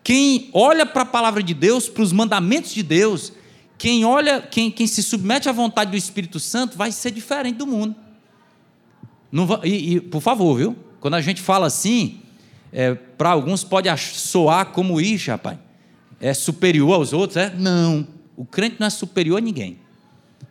Quem 0.04 0.50
olha 0.54 0.88
para 0.88 1.04
a 1.04 1.06
palavra 1.06 1.44
de 1.44 1.54
Deus, 1.54 1.88
para 1.88 2.02
os 2.02 2.12
mandamentos 2.12 2.74
de 2.74 2.82
Deus, 2.82 3.32
quem 3.78 4.04
olha, 4.04 4.42
quem, 4.42 4.72
quem 4.72 4.88
se 4.88 5.04
submete 5.04 5.48
à 5.48 5.52
vontade 5.52 5.92
do 5.92 5.98
Espírito 5.98 6.40
Santo, 6.40 6.78
vai 6.78 6.92
ser 6.92 7.12
diferente 7.12 7.58
do 7.58 7.68
mundo. 7.68 7.96
Vai, 9.32 9.60
e, 9.68 9.96
e, 9.96 10.02
por 10.02 10.22
favor, 10.22 10.58
viu? 10.58 10.76
Quando 11.00 11.14
a 11.14 11.22
gente 11.22 11.42
fala 11.42 11.68
assim, 11.68 12.22
é, 12.72 12.94
para 12.96 13.30
alguns 13.30 13.64
pode 13.64 13.90
soar 13.98 14.68
como 14.68 15.00
isso, 15.00 15.30
rapaz. 15.30 15.58
É 16.20 16.34
superior 16.34 16.94
aos 16.94 17.14
outros, 17.14 17.38
é? 17.38 17.54
Não. 17.56 18.08
O 18.36 18.46
crente 18.46 18.78
não 18.80 18.88
é 18.88 18.90
superior 18.90 19.38
a 19.38 19.42
ninguém. 19.42 19.78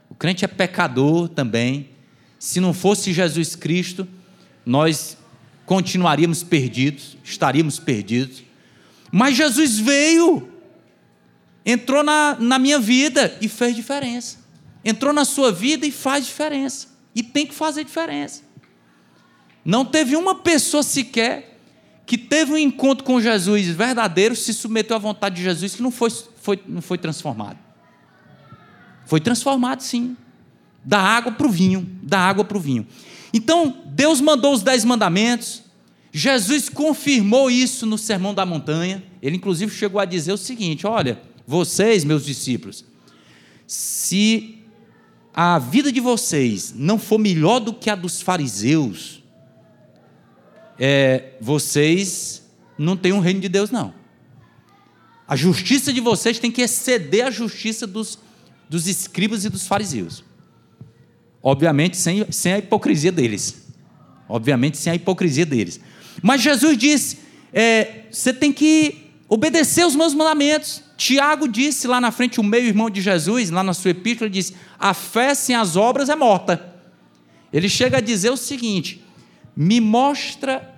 O 0.09 0.15
crente 0.15 0.45
é 0.45 0.49
pecador 0.49 1.29
também. 1.29 1.91
Se 2.39 2.61
não 2.61 2.73
fosse 2.73 3.13
Jesus 3.13 3.57
Cristo, 3.57 4.07
nós 4.65 5.17
continuaríamos 5.65 6.43
perdidos, 6.45 7.17
estaríamos 7.25 7.79
perdidos. 7.79 8.45
Mas 9.11 9.37
Jesus 9.37 9.79
veio, 9.79 10.49
entrou 11.67 12.05
na, 12.05 12.37
na 12.39 12.59
minha 12.61 12.79
vida 12.79 13.37
e 13.41 13.49
fez 13.49 13.75
diferença. 13.75 14.39
Entrou 14.85 15.13
na 15.13 15.25
sua 15.25 15.51
vida 15.51 15.85
e 15.85 15.91
faz 15.91 16.25
diferença. 16.25 16.87
E 17.13 17.25
tem 17.25 17.45
que 17.45 17.55
fazer 17.55 17.83
diferença. 17.83 18.43
Não 19.65 19.85
teve 19.85 20.15
uma 20.15 20.37
pessoa 20.37 20.85
sequer 20.85 21.59
que 22.07 22.17
teve 22.17 22.53
um 22.53 22.57
encontro 22.57 23.05
com 23.05 23.21
Jesus 23.21 23.67
verdadeiro, 23.67 24.37
se 24.37 24.55
submeteu 24.55 24.95
à 24.95 24.99
vontade 25.01 25.35
de 25.35 25.43
Jesus, 25.43 25.75
que 25.75 25.83
não 25.83 25.91
foi, 25.91 26.09
foi, 26.37 26.63
não 26.69 26.81
foi 26.81 26.97
transformado. 26.97 27.59
Foi 29.05 29.21
transformado, 29.21 29.81
sim. 29.81 30.17
Da 30.85 31.01
água 31.01 31.33
para 31.33 31.49
o 31.49 31.51
vinho, 31.51 31.99
da 32.01 32.21
água 32.21 32.45
para 32.45 32.57
o 32.57 32.61
vinho. 32.61 32.87
Então, 33.33 33.83
Deus 33.87 34.21
mandou 34.21 34.55
os 34.55 34.63
dez 34.63 34.85
mandamentos, 34.85 35.65
Jesus 36.13 36.69
confirmou 36.69 37.51
isso 37.51 37.85
no 37.85 37.99
Sermão 37.99 38.33
da 38.33 38.47
Montanha. 38.47 39.03
Ele, 39.21 39.37
inclusive, 39.37 39.75
chegou 39.75 40.01
a 40.01 40.05
dizer 40.05 40.33
o 40.33 40.39
seguinte: 40.39 40.87
Olha, 40.87 41.21
vocês, 41.47 42.05
meus 42.05 42.25
discípulos, 42.25 42.85
se 43.67 44.59
a 45.33 45.59
vida 45.59 45.93
de 45.93 46.01
vocês 46.01 46.73
não 46.75 46.99
for 46.99 47.19
melhor 47.19 47.61
do 47.61 47.73
que 47.73 47.91
a 47.91 47.95
dos 47.95 48.21
fariseus, 48.21 49.23
é, 50.79 51.35
vocês 51.41 52.43
não 52.79 52.97
têm 52.97 53.13
um 53.13 53.21
reino 53.21 53.41
de 53.41 53.49
Deus, 53.49 53.71
não. 53.71 53.95
A 55.29 55.37
justiça 55.37 55.93
de 55.93 56.01
vocês 56.01 56.39
tem 56.39 56.51
que 56.51 56.63
exceder 56.63 57.27
a 57.27 57.31
justiça 57.31 57.87
dos, 57.87 58.19
dos 58.69 58.87
escribas 58.87 59.45
e 59.45 59.49
dos 59.49 59.67
fariseus. 59.67 60.25
Obviamente, 61.43 61.97
sem, 61.97 62.31
sem 62.31 62.53
a 62.53 62.59
hipocrisia 62.59 63.13
deles. 63.13 63.67
Obviamente, 64.29 64.77
sem 64.79 64.93
a 64.93 64.97
hipocrisia 64.97 65.47
deles. 65.47 65.81
Mas 66.23 66.43
Jesus 66.43 66.77
disse: 66.77 67.19
é, 67.53 68.05
você 68.11 68.33
tem 68.33 68.53
que 68.53 69.06
obedecer 69.29 69.87
os 69.87 69.97
meus 69.97 70.15
mandamentos. 70.15 70.83
Tiago 70.97 71.49
disse 71.49 71.87
lá 71.87 72.01
na 72.01 72.11
frente, 72.11 72.41
o 72.41 72.45
meio-irmão 72.45 72.89
de 72.89 73.01
Jesus, 73.01 73.51
lá 73.51 73.63
na 73.63 73.75
sua 73.75 73.91
epístola, 73.91 74.31
disse: 74.31 74.55
a 74.79 74.95
fé 74.95 75.35
sem 75.35 75.55
as 75.55 75.77
obras 75.77 76.09
é 76.09 76.17
morta. 76.17 76.75
Ele 77.53 77.69
chega 77.69 77.99
a 77.99 78.01
dizer 78.01 78.31
o 78.31 78.37
seguinte: 78.37 79.05
me 79.57 79.81
mostra 79.81 80.75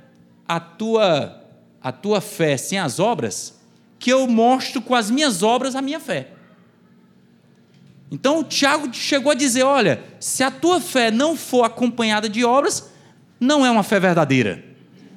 a 0.46 0.58
tua, 0.58 1.44
a 1.82 1.92
tua 1.92 2.20
fé 2.20 2.56
sem 2.56 2.78
as 2.78 2.98
obras, 2.98 3.58
que 3.98 4.10
eu 4.10 4.26
mostro 4.26 4.80
com 4.80 4.94
as 4.94 5.10
minhas 5.10 5.42
obras 5.42 5.76
a 5.76 5.82
minha 5.82 6.00
fé. 6.00 6.32
Então 8.10 8.40
o 8.40 8.44
Tiago 8.44 8.92
chegou 8.92 9.32
a 9.32 9.34
dizer: 9.34 9.62
olha, 9.62 10.02
se 10.18 10.42
a 10.42 10.50
tua 10.50 10.80
fé 10.80 11.10
não 11.10 11.36
for 11.36 11.64
acompanhada 11.64 12.28
de 12.28 12.44
obras, 12.44 12.90
não 13.38 13.64
é 13.64 13.70
uma 13.70 13.82
fé 13.82 14.00
verdadeira. 14.00 14.64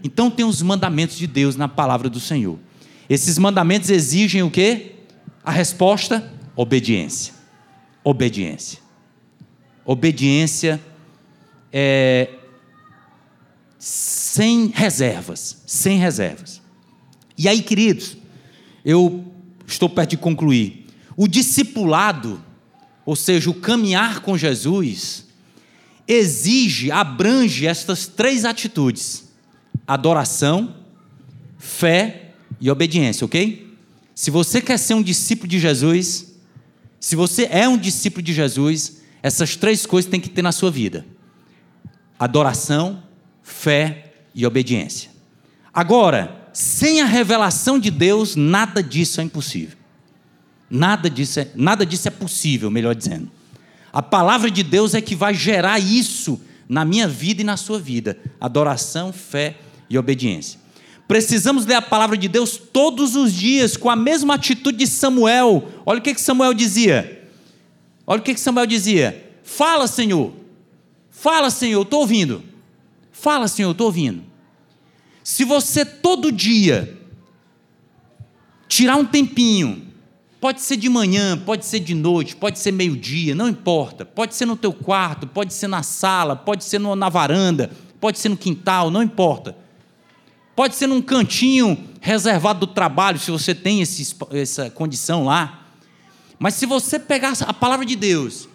Então 0.04 0.30
tem 0.30 0.46
os 0.46 0.62
mandamentos 0.62 1.17
de 1.17 1.28
Deus 1.28 1.56
na 1.56 1.67
palavra 1.67 2.10
do 2.10 2.20
Senhor. 2.20 2.60
Esses 3.13 3.38
mandamentos 3.38 3.89
exigem 3.89 4.41
o 4.41 4.50
quê? 4.50 4.93
A 5.43 5.52
resposta: 5.52 6.32
obediência. 6.56 7.34
Obediência. 8.04 8.80
Obediência 9.84 10.80
é 11.74 12.30
sem 13.78 14.67
reservas, 14.67 15.62
sem 15.65 15.97
reservas. 15.97 16.62
E 17.38 17.50
aí, 17.50 17.62
queridos, 17.62 18.15
eu 18.86 19.26
estou 19.67 19.89
perto 19.89 20.12
de 20.12 20.17
concluir. 20.17 20.88
O 21.17 21.28
discipulado 21.28 22.41
ou 23.06 23.15
seja, 23.15 23.50
o 23.50 23.54
caminhar 23.54 24.21
com 24.21 24.38
Jesus, 24.38 25.26
exige, 26.08 26.91
abrange 26.91 27.65
estas 27.65 28.08
três 28.08 28.45
atitudes: 28.45 29.30
adoração, 29.88 30.76
fé 31.58 32.31
e 32.62 32.69
obediência, 32.69 33.26
ok? 33.26 33.76
Se 34.13 34.30
você 34.30 34.62
quer 34.62 34.78
ser 34.78 34.93
um 34.93 35.02
discípulo 35.02 35.47
de 35.47 35.60
Jesus, 35.60 36.36
se 37.00 37.15
você 37.15 37.50
é 37.52 37.67
um 37.67 37.78
discípulo 37.78 38.21
de 38.21 38.32
Jesus, 38.32 39.02
essas 39.24 39.56
três 39.56 39.86
coisas 39.86 40.10
tem 40.10 40.21
que 40.21 40.30
ter 40.30 40.43
na 40.43 40.52
sua 40.52 40.69
vida: 40.69 41.04
adoração, 42.19 43.02
fé 43.41 44.13
e 44.36 44.45
obediência. 44.45 45.10
Agora, 45.74 46.50
sem 46.54 47.02
a 47.02 47.06
revelação 47.06 47.80
de 47.80 47.89
Deus, 47.89 48.36
nada 48.36 48.84
disso 48.84 49.19
é 49.19 49.24
impossível. 49.24 49.78
Nada 50.69 51.10
disso, 51.10 51.39
é, 51.39 51.50
nada 51.56 51.86
disso 51.86 52.08
é 52.08 52.12
possível, 52.12 52.69
melhor 52.69 52.93
dizendo. 52.93 53.30
A 53.91 54.02
palavra 54.02 54.52
de 54.52 54.63
Deus 54.63 54.93
é 54.93 55.02
que 55.02 55.15
vai 55.15 55.34
gerar 55.34 55.80
isso 55.80 56.39
na 56.69 56.86
minha 56.86 57.08
vida 57.08 57.41
e 57.41 57.43
na 57.43 57.58
sua 57.58 57.80
vida: 57.80 58.17
adoração, 58.39 59.12
fé 59.12 59.58
e 59.89 59.97
obediência. 59.97 60.61
Precisamos 61.12 61.65
ler 61.65 61.76
a 61.76 61.82
palavra 61.82 62.15
de 62.15 62.30
Deus 62.30 62.56
todos 62.56 63.17
os 63.17 63.34
dias, 63.34 63.76
com 63.76 63.89
a 63.89 63.97
mesma 63.97 64.36
atitude 64.36 64.78
de 64.78 64.88
Samuel. 64.88 65.67
Olha 65.86 66.00
o 66.00 66.02
que, 66.02 66.13
que 66.13 66.21
Samuel 66.21 66.54
dizia. 66.54 67.28
Olha 68.08 68.21
o 68.21 68.24
que, 68.24 68.34
que 68.34 68.39
Samuel 68.39 68.65
dizia. 68.65 69.30
Fala, 69.43 69.88
Senhor. 69.88 70.32
Fala, 71.10 71.50
Senhor, 71.50 71.82
estou 71.82 72.00
ouvindo. 72.00 72.41
Fala, 73.12 73.50
Senhor, 73.50 73.71
estou 73.71 73.88
ouvindo. 73.88 74.24
Se 75.21 75.43
você 75.43 75.84
todo 75.84 76.32
dia 76.32 76.97
tirar 78.69 78.95
um 78.95 79.04
tempinho 79.04 79.91
Pode 80.39 80.62
ser 80.62 80.78
de 80.78 80.89
manhã, 80.89 81.38
pode 81.38 81.65
ser 81.65 81.82
de 81.82 81.93
noite, 81.93 82.36
pode 82.36 82.58
ser 82.58 82.71
meio-dia, 82.71 83.36
não 83.36 83.47
importa. 83.47 84.04
Pode 84.04 84.34
ser 84.34 84.47
no 84.47 84.56
teu 84.56 84.74
quarto, 84.74 85.28
pode 85.28 85.54
ser 85.54 85.67
na 85.67 85.84
sala, 85.84 86.36
pode 86.36 86.63
ser 86.63 86.80
na 86.80 87.10
varanda, 87.10 87.69
pode 88.00 88.17
ser 88.17 88.30
no 88.30 88.38
quintal, 88.38 88.89
não 88.89 89.04
importa. 89.04 89.56
Pode 90.62 90.76
ser 90.76 90.86
num 90.86 91.02
cantinho 91.02 91.76
reservado 92.00 92.67
do 92.67 92.67
trabalho, 92.67 93.17
se 93.17 93.32
você 93.32 93.56
tem 93.56 93.82
esse, 93.82 94.15
essa 94.30 94.69
condição 94.69 95.25
lá. 95.25 95.65
Mas 96.38 96.54
se 96.54 96.67
você 96.67 97.00
pegar 97.00 97.33
a 97.48 97.52
palavra 97.52 97.83
de 97.83 97.96
Deus 97.96 98.48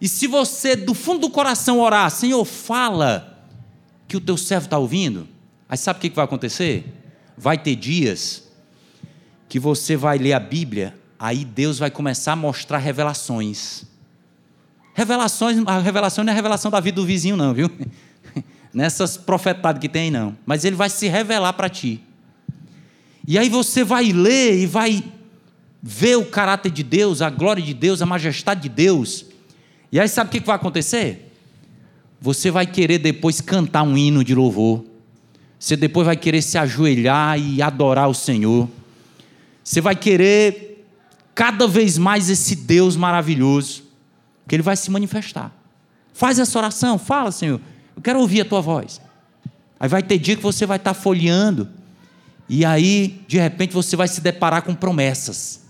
e 0.00 0.08
se 0.08 0.26
você 0.26 0.74
do 0.74 0.92
fundo 0.92 1.20
do 1.20 1.30
coração 1.30 1.78
orar, 1.78 2.10
Senhor, 2.10 2.44
fala 2.44 3.46
que 4.08 4.16
o 4.16 4.20
teu 4.20 4.36
servo 4.36 4.64
está 4.64 4.76
ouvindo, 4.76 5.28
aí 5.68 5.78
sabe 5.78 5.98
o 5.98 6.00
que 6.02 6.10
vai 6.10 6.24
acontecer? 6.24 6.84
Vai 7.38 7.56
ter 7.56 7.76
dias 7.76 8.50
que 9.48 9.60
você 9.60 9.96
vai 9.96 10.18
ler 10.18 10.32
a 10.32 10.40
Bíblia 10.40 10.98
aí 11.16 11.44
Deus 11.44 11.78
vai 11.78 11.92
começar 11.92 12.32
a 12.32 12.36
mostrar 12.36 12.78
revelações. 12.78 13.84
Revelações, 14.94 15.62
a 15.64 15.78
revelação 15.78 16.24
não 16.24 16.32
é 16.32 16.34
a 16.34 16.36
revelação 16.36 16.72
da 16.72 16.80
vida 16.80 16.96
do 16.96 17.06
vizinho, 17.06 17.36
não, 17.36 17.54
viu? 17.54 17.70
Nessas 18.72 19.16
profetadas 19.16 19.80
que 19.80 19.88
tem, 19.88 20.10
não. 20.10 20.36
Mas 20.46 20.64
ele 20.64 20.76
vai 20.76 20.88
se 20.88 21.08
revelar 21.08 21.52
para 21.52 21.68
ti. 21.68 22.00
E 23.26 23.38
aí 23.38 23.48
você 23.48 23.84
vai 23.84 24.12
ler 24.12 24.58
e 24.58 24.66
vai 24.66 25.04
ver 25.82 26.16
o 26.16 26.24
caráter 26.24 26.70
de 26.70 26.82
Deus, 26.82 27.20
a 27.20 27.28
glória 27.28 27.62
de 27.62 27.74
Deus, 27.74 28.00
a 28.00 28.06
majestade 28.06 28.62
de 28.62 28.68
Deus. 28.68 29.26
E 29.90 30.00
aí 30.00 30.08
sabe 30.08 30.28
o 30.28 30.32
que 30.32 30.46
vai 30.46 30.56
acontecer? 30.56 31.32
Você 32.20 32.50
vai 32.50 32.66
querer 32.66 32.98
depois 32.98 33.40
cantar 33.40 33.82
um 33.82 33.96
hino 33.96 34.24
de 34.24 34.34
louvor. 34.34 34.84
Você 35.58 35.76
depois 35.76 36.06
vai 36.06 36.16
querer 36.16 36.40
se 36.42 36.56
ajoelhar 36.56 37.38
e 37.38 37.60
adorar 37.60 38.08
o 38.08 38.14
Senhor. 38.14 38.68
Você 39.62 39.80
vai 39.80 39.94
querer 39.94 40.86
cada 41.34 41.66
vez 41.66 41.98
mais 41.98 42.30
esse 42.30 42.56
Deus 42.56 42.96
maravilhoso, 42.96 43.84
que 44.48 44.54
Ele 44.54 44.62
vai 44.62 44.76
se 44.76 44.90
manifestar. 44.90 45.52
Faz 46.12 46.38
essa 46.38 46.58
oração, 46.58 46.98
fala, 46.98 47.30
Senhor, 47.30 47.60
eu 47.96 48.02
quero 48.02 48.20
ouvir 48.20 48.40
a 48.40 48.44
tua 48.44 48.60
voz. 48.60 49.00
Aí 49.78 49.88
vai 49.88 50.02
ter 50.02 50.18
dia 50.18 50.36
que 50.36 50.42
você 50.42 50.64
vai 50.66 50.76
estar 50.76 50.94
folheando, 50.94 51.68
e 52.48 52.64
aí, 52.64 53.22
de 53.26 53.38
repente, 53.38 53.72
você 53.72 53.96
vai 53.96 54.06
se 54.06 54.20
deparar 54.20 54.62
com 54.62 54.74
promessas. 54.74 55.62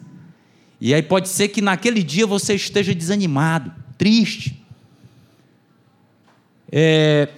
E 0.80 0.92
aí 0.92 1.02
pode 1.02 1.28
ser 1.28 1.48
que 1.48 1.62
naquele 1.62 2.02
dia 2.02 2.26
você 2.26 2.54
esteja 2.54 2.92
desanimado, 2.92 3.72
triste, 3.96 4.60
é, 6.72 7.28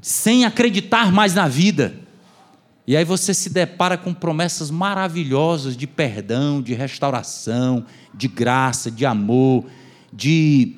sem 0.00 0.44
acreditar 0.44 1.10
mais 1.10 1.34
na 1.34 1.48
vida. 1.48 1.94
E 2.86 2.96
aí 2.96 3.04
você 3.04 3.32
se 3.34 3.50
depara 3.50 3.96
com 3.96 4.12
promessas 4.14 4.70
maravilhosas 4.70 5.76
de 5.76 5.86
perdão, 5.86 6.62
de 6.62 6.74
restauração, 6.74 7.84
de 8.14 8.28
graça, 8.28 8.90
de 8.90 9.06
amor, 9.06 9.64
de, 10.12 10.74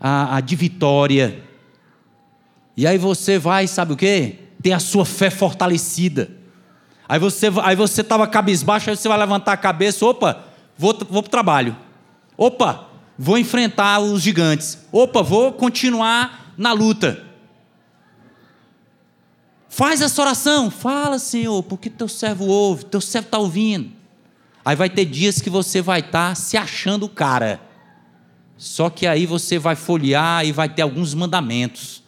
a, 0.00 0.36
a 0.36 0.40
de 0.40 0.56
vitória. 0.56 1.42
E 2.76 2.86
aí 2.86 2.98
você 2.98 3.38
vai, 3.38 3.66
sabe 3.66 3.92
o 3.92 3.96
quê? 3.96 4.38
Ter 4.62 4.72
a 4.72 4.78
sua 4.78 5.04
fé 5.04 5.30
fortalecida. 5.30 6.30
Aí 7.08 7.18
você 7.18 7.48
aí 7.62 7.76
você 7.76 8.00
estava 8.00 8.26
cabisbaixo, 8.26 8.88
aí 8.88 8.96
você 8.96 9.08
vai 9.08 9.18
levantar 9.18 9.52
a 9.52 9.56
cabeça, 9.56 10.04
opa, 10.06 10.44
vou, 10.78 10.96
vou 11.10 11.22
para 11.22 11.28
o 11.28 11.30
trabalho. 11.30 11.76
Opa, 12.36 12.88
vou 13.18 13.36
enfrentar 13.36 14.00
os 14.00 14.22
gigantes. 14.22 14.78
Opa, 14.90 15.22
vou 15.22 15.52
continuar 15.52 16.54
na 16.56 16.72
luta. 16.72 17.22
Faz 19.68 20.02
essa 20.02 20.20
oração, 20.20 20.70
fala, 20.70 21.18
Senhor, 21.18 21.62
porque 21.62 21.88
teu 21.88 22.06
servo 22.06 22.46
ouve, 22.46 22.84
teu 22.84 23.00
servo 23.00 23.26
está 23.26 23.38
ouvindo. 23.38 23.90
Aí 24.64 24.76
vai 24.76 24.90
ter 24.90 25.04
dias 25.04 25.40
que 25.40 25.48
você 25.48 25.80
vai 25.80 26.00
estar 26.00 26.28
tá 26.28 26.34
se 26.34 26.56
achando 26.56 27.06
o 27.06 27.08
cara. 27.08 27.60
Só 28.56 28.90
que 28.90 29.06
aí 29.06 29.26
você 29.26 29.58
vai 29.58 29.74
folhear 29.74 30.44
e 30.44 30.52
vai 30.52 30.68
ter 30.68 30.82
alguns 30.82 31.14
mandamentos, 31.14 32.01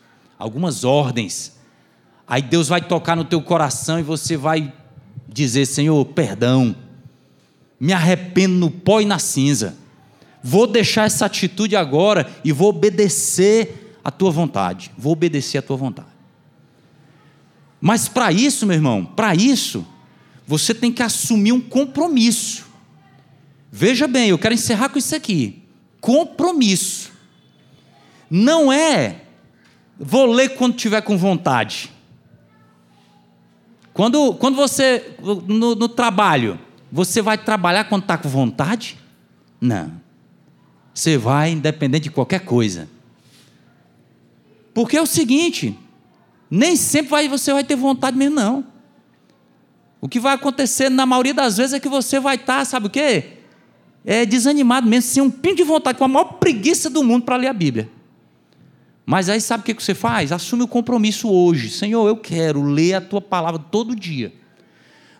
algumas 0.45 0.85
ordens. 0.85 1.55
Aí 2.27 2.43
Deus 2.43 2.69
vai 2.69 2.83
tocar 2.83 3.17
no 3.17 3.25
teu 3.25 3.41
coração 3.41 3.99
e 3.99 4.03
você 4.03 4.37
vai 4.37 4.73
dizer: 5.27 5.65
Senhor, 5.65 6.05
perdão, 6.05 6.77
me 7.81 7.95
arrependo 7.95 8.55
no 8.55 8.71
pó 8.71 9.01
e 9.01 9.07
na 9.07 9.19
cinza. 9.19 9.75
Vou 10.43 10.67
deixar 10.67 11.07
essa 11.07 11.25
atitude 11.25 11.75
agora 11.75 12.31
e 12.45 12.53
vou 12.53 12.69
obedecer 12.69 13.99
a 14.05 14.11
tua 14.11 14.31
vontade. 14.31 14.91
Vou 14.99 15.15
obedecer 15.15 15.57
a 15.57 15.63
tua 15.63 15.79
vontade. 15.79 16.09
Mas 17.81 18.07
para 18.07 18.31
isso, 18.31 18.67
meu 18.67 18.77
irmão, 18.77 19.03
para 19.03 19.35
isso, 19.35 19.87
você 20.47 20.75
tem 20.75 20.93
que 20.93 21.03
assumir 21.03 21.53
um 21.53 21.61
compromisso. 21.61 22.67
Veja 23.73 24.07
bem, 24.07 24.29
eu 24.29 24.39
quero 24.39 24.55
encerrar 24.55 24.91
com 24.91 24.99
isso 24.99 25.17
aqui. 25.17 25.63
Compromisso. 26.03 27.11
Não 28.31 28.71
é 28.71 29.24
vou 29.99 30.27
ler 30.27 30.51
quando 30.51 30.75
tiver 30.75 31.01
com 31.03 31.17
vontade. 31.17 31.91
Quando, 33.93 34.35
quando 34.35 34.57
você, 34.57 35.17
no, 35.47 35.75
no 35.77 35.89
trabalho, 35.89 36.59
você 36.91 37.23
vai 37.23 37.39
trabalhar 37.39 37.85
quando 37.85 38.03
está 38.03 38.19
com 38.19 38.29
vontade? 38.29 38.99
Não. 39.61 39.93
Você 40.93 41.17
vai 41.17 41.51
independente 41.51 42.05
de 42.05 42.11
qualquer 42.11 42.41
coisa. 42.41 42.89
Porque 44.73 44.97
é 44.97 45.03
o 45.03 45.07
seguinte: 45.07 45.79
nem 46.51 46.77
sempre 46.77 47.11
vai, 47.11 47.29
você 47.29 47.53
vai 47.53 47.65
ter 47.65 47.77
vontade 47.77 48.17
mesmo, 48.17 48.35
não. 48.35 48.65
O 50.01 50.09
que 50.09 50.21
vai 50.21 50.35
acontecer 50.35 50.91
na 50.91 51.07
maioria 51.07 51.33
das 51.33 51.57
vezes 51.57 51.73
é 51.73 51.81
que 51.81 51.89
você 51.89 52.21
vai 52.21 52.37
estar, 52.37 52.65
sabe 52.67 52.89
o 52.89 52.91
quê? 52.91 53.39
É 54.05 54.27
desanimado 54.27 54.87
mesmo, 54.87 55.11
sem 55.11 55.23
um 55.23 55.31
pingo 55.31 55.57
de 55.57 55.63
vontade, 55.63 55.97
com 55.97 56.05
a 56.05 56.09
maior 56.09 56.35
preguiça 56.35 56.91
do 56.91 57.03
mundo 57.03 57.25
para 57.25 57.37
ler 57.37 57.49
a 57.49 57.53
Bíblia. 57.53 57.89
Mas 59.07 59.29
aí 59.29 59.41
sabe 59.41 59.63
o 59.63 59.65
que 59.65 59.83
você 59.83 59.95
faz? 59.95 60.33
Assume 60.33 60.63
o 60.63 60.69
compromisso 60.69 61.31
hoje. 61.31 61.69
Senhor, 61.69 62.09
eu 62.09 62.17
quero 62.17 62.63
ler 62.63 62.95
a 62.95 63.01
tua 63.01 63.21
palavra 63.21 63.59
todo 63.59 63.95
dia. 63.95 64.33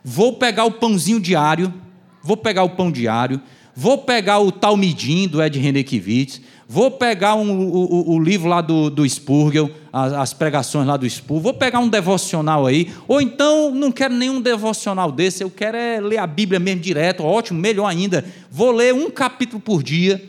Vou 0.03 0.33
pegar 0.33 0.65
o 0.65 0.71
pãozinho 0.71 1.19
diário, 1.19 1.73
vou 2.21 2.37
pegar 2.37 2.63
o 2.63 2.69
pão 2.69 2.91
diário, 2.91 3.41
vou 3.75 3.99
pegar 3.99 4.39
o 4.39 4.51
Talmidim 4.51 5.27
do 5.27 5.41
Ed 5.41 5.59
Renekiewicz, 5.59 6.41
vou 6.67 6.91
pegar 6.91 7.35
um, 7.35 7.69
o, 7.69 8.13
o, 8.13 8.19
livro 8.19 8.47
lá 8.47 8.61
do, 8.61 8.89
do 8.89 9.07
Spurgeon, 9.07 9.69
as, 9.91 10.13
as, 10.13 10.33
pregações 10.33 10.87
lá 10.87 10.95
do 10.95 11.09
Spurgeon, 11.09 11.43
vou 11.43 11.53
pegar 11.53 11.79
um 11.79 11.89
devocional 11.89 12.65
aí, 12.65 12.91
ou 13.07 13.21
então 13.21 13.71
não 13.71 13.91
quero 13.91 14.13
nenhum 14.13 14.39
devocional 14.39 15.11
desse, 15.11 15.43
eu 15.43 15.49
quero 15.49 15.75
é 15.75 15.99
ler 15.99 16.19
a 16.19 16.27
Bíblia 16.27 16.59
mesmo 16.59 16.81
direto, 16.81 17.23
ótimo, 17.23 17.59
melhor 17.59 17.87
ainda, 17.87 18.23
vou 18.49 18.71
ler 18.71 18.93
um 18.93 19.09
capítulo 19.09 19.59
por 19.59 19.83
dia, 19.83 20.23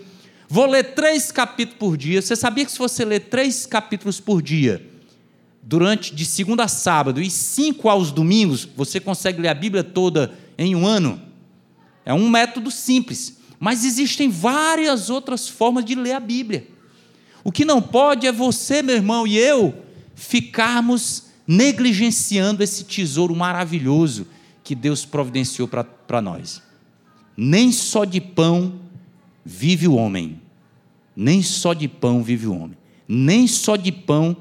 vou 0.48 0.66
ler 0.66 0.94
três 0.94 1.32
capítulos 1.32 1.78
por 1.78 1.96
dia. 1.96 2.20
Você 2.22 2.36
sabia 2.36 2.64
que 2.64 2.72
se 2.72 2.78
você 2.78 3.04
ler 3.04 3.20
três 3.20 3.66
capítulos 3.66 4.20
por 4.20 4.42
dia, 4.42 4.84
durante 5.62 6.14
de 6.14 6.24
segunda 6.24 6.64
a 6.64 6.68
sábado 6.68 7.20
e 7.20 7.30
cinco 7.30 7.88
aos 7.88 8.12
domingos, 8.12 8.68
você 8.76 9.00
consegue 9.00 9.40
ler 9.40 9.48
a 9.48 9.54
Bíblia 9.54 9.82
toda 9.82 10.32
em 10.56 10.74
um 10.76 10.86
ano? 10.86 11.20
É 12.04 12.14
um 12.14 12.28
método 12.28 12.70
simples. 12.70 13.38
Mas 13.58 13.84
existem 13.84 14.28
várias 14.28 15.10
outras 15.10 15.48
formas 15.48 15.84
de 15.84 15.94
ler 15.94 16.12
a 16.12 16.20
Bíblia. 16.20 16.68
O 17.42 17.50
que 17.50 17.64
não 17.64 17.80
pode 17.80 18.26
é 18.26 18.32
você, 18.32 18.82
meu 18.82 18.96
irmão, 18.96 19.26
e 19.26 19.36
eu 19.36 19.74
ficarmos 20.14 21.26
negligenciando 21.46 22.62
esse 22.62 22.84
tesouro 22.84 23.34
maravilhoso 23.34 24.26
que 24.64 24.74
Deus 24.74 25.04
providenciou 25.04 25.68
para 25.68 26.20
nós. 26.20 26.62
Nem 27.36 27.70
só 27.70 28.04
de 28.04 28.20
pão 28.20 28.80
vive 29.46 29.86
o 29.86 29.94
homem. 29.94 30.40
Nem 31.14 31.40
só 31.40 31.72
de 31.72 31.86
pão 31.86 32.22
vive 32.22 32.48
o 32.48 32.54
homem. 32.54 32.76
Nem 33.06 33.46
só 33.46 33.76
de 33.76 33.92
pão 33.92 34.36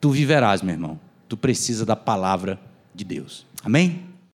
tu 0.00 0.10
viverás, 0.10 0.62
meu 0.62 0.72
irmão. 0.72 1.00
Tu 1.28 1.36
precisa 1.36 1.84
da 1.84 1.96
palavra 1.96 2.60
de 2.94 3.04
Deus. 3.04 3.44
Amém? 3.64 4.05